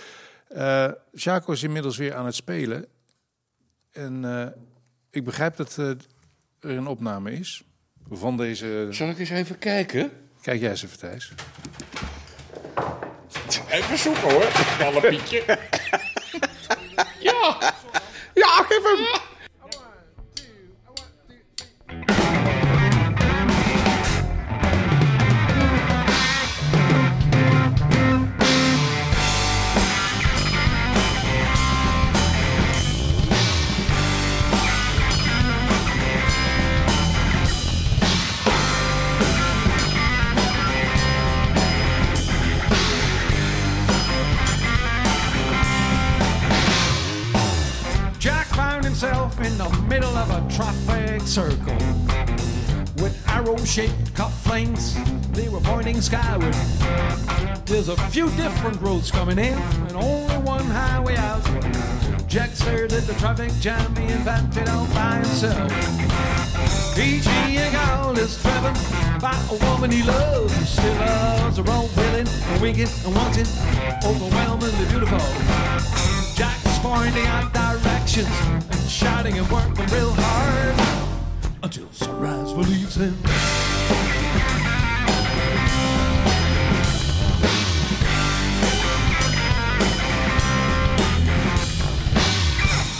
Eh 0.47 0.91
Jaco 1.11 1.51
is 1.51 1.63
inmiddels 1.63 1.97
weer 1.97 2.15
aan 2.15 2.25
het 2.25 2.35
spelen. 2.35 2.85
En 3.91 4.25
eh, 4.25 4.47
ik 5.11 5.23
begrijp 5.23 5.55
dat 5.55 5.75
eh, 5.77 5.89
er 6.59 6.77
een 6.77 6.87
opname 6.87 7.31
is 7.31 7.63
van 8.11 8.37
deze... 8.37 8.87
Zal 8.91 9.09
ik 9.09 9.19
eens 9.19 9.29
even 9.29 9.57
kijken? 9.57 10.11
Kijk 10.41 10.59
jij 10.59 10.69
eens 10.69 10.83
even, 10.83 10.97
Thijs. 10.97 11.31
Even 13.69 13.97
zoeken 13.97 14.31
hoor, 14.31 14.47
Kalle 14.77 15.01
Pietje. 15.09 15.43
ja. 17.29 17.73
Ja, 18.33 18.63
geef 18.67 18.83
hem. 18.83 19.26
Traffic 50.57 51.21
circle 51.21 51.77
with 52.97 53.15
arrow-shaped 53.27 54.11
cufflinks. 54.15 54.95
They 55.33 55.49
were 55.49 55.59
pointing 55.59 56.01
skyward. 56.01 56.51
There's 57.67 57.89
a 57.89 57.97
few 58.09 58.27
different 58.31 58.81
roads 58.81 59.11
coming 59.11 59.37
in 59.37 59.53
and 59.53 59.91
only 59.91 60.37
one 60.37 60.65
highway 60.65 61.15
out. 61.15 61.43
Jack 62.27 62.49
stared 62.55 62.91
at 62.91 63.03
the 63.03 63.13
traffic 63.19 63.51
jam 63.59 63.93
being 63.93 64.23
batted 64.23 64.67
out 64.67 64.89
by 64.95 65.17
himself. 65.17 65.71
Each 66.97 67.27
eagle 67.45 68.17
is 68.17 68.41
driven 68.41 68.73
by 69.21 69.37
a 69.51 69.57
woman 69.63 69.91
he 69.91 70.01
loves. 70.01 70.53
Still 70.67 70.95
loves 70.95 71.57
her 71.57 71.69
own 71.69 71.87
willing 71.95 72.27
and 72.27 72.61
winking 72.63 72.89
and 73.05 73.13
wanting, 73.13 73.45
overwhelmingly 74.03 74.85
beautiful. 74.89 75.21
Jack's 76.33 76.79
pointing 76.79 77.27
out 77.27 77.53
directions 78.07 78.65
and 78.71 78.89
shouting 78.89 79.37
and 79.37 79.49
working 79.49 79.85
real 79.87 80.13
hard 80.15 80.75
until 81.63 81.91
sunrise 81.91 82.53
relieves 82.53 82.95
him. 82.95 83.15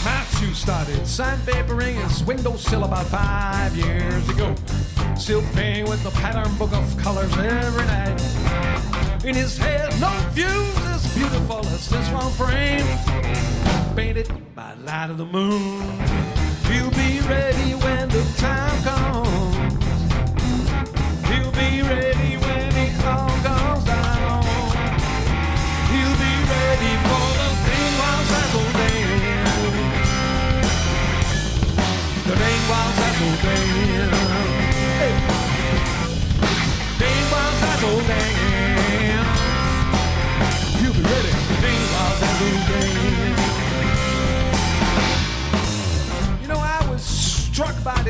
Matthew 0.04 0.54
started 0.54 1.00
sandpapering 1.00 1.94
his 2.02 2.22
windowsill 2.24 2.84
about 2.84 3.06
five 3.06 3.74
years 3.76 4.28
ago. 4.28 4.54
Still 5.16 5.42
playing 5.52 5.88
with 5.88 6.02
the 6.02 6.10
pattern 6.10 6.54
book 6.56 6.72
of 6.72 6.96
colors 6.98 7.32
every 7.38 7.86
night. 7.86 9.24
In 9.24 9.34
his 9.34 9.56
head, 9.56 9.98
no 10.00 10.08
as 10.36 10.87
beautiful 11.18 11.66
as 11.66 11.88
this 11.90 12.08
one 12.10 12.30
frame. 12.32 12.86
Painted 13.96 14.30
by 14.54 14.74
light 14.84 15.10
of 15.10 15.18
the 15.18 15.26
moon. 15.26 15.82
He'll 16.70 16.90
be 16.90 17.20
ready 17.26 17.70
when 17.84 17.97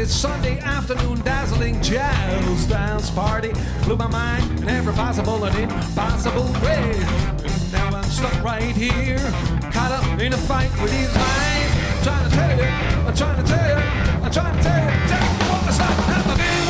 Sunday 0.08 0.58
afternoon 0.60 1.20
dazzling 1.20 1.80
jazz 1.82 2.66
dance 2.66 3.10
party. 3.10 3.52
Blew 3.84 3.96
my 3.96 4.08
mind 4.08 4.60
in 4.60 4.68
every 4.68 4.94
possible 4.94 5.44
and 5.44 5.56
impossible 5.58 6.50
way. 6.64 6.94
And 7.44 7.72
now 7.72 7.90
I'm 7.90 8.04
stuck 8.04 8.42
right 8.42 8.74
here, 8.74 9.18
caught 9.70 9.92
up 9.92 10.18
in 10.18 10.32
a 10.32 10.36
fight 10.36 10.70
with 10.80 10.90
these 10.90 11.14
lines. 11.14 11.72
I'm 11.92 12.02
trying 12.02 12.30
to 12.30 12.36
tell 12.36 12.56
you, 12.56 13.06
I'm 13.06 13.14
trying 13.14 13.44
to 13.44 13.52
tell 13.52 13.68
you, 13.68 13.84
I'm 14.24 14.32
trying 14.32 14.56
to 14.56 14.62
tell 14.62 14.84
you, 14.84 15.08
tell 15.08 15.22
you 15.22 15.50
what 15.50 15.68
it's. 15.68 16.67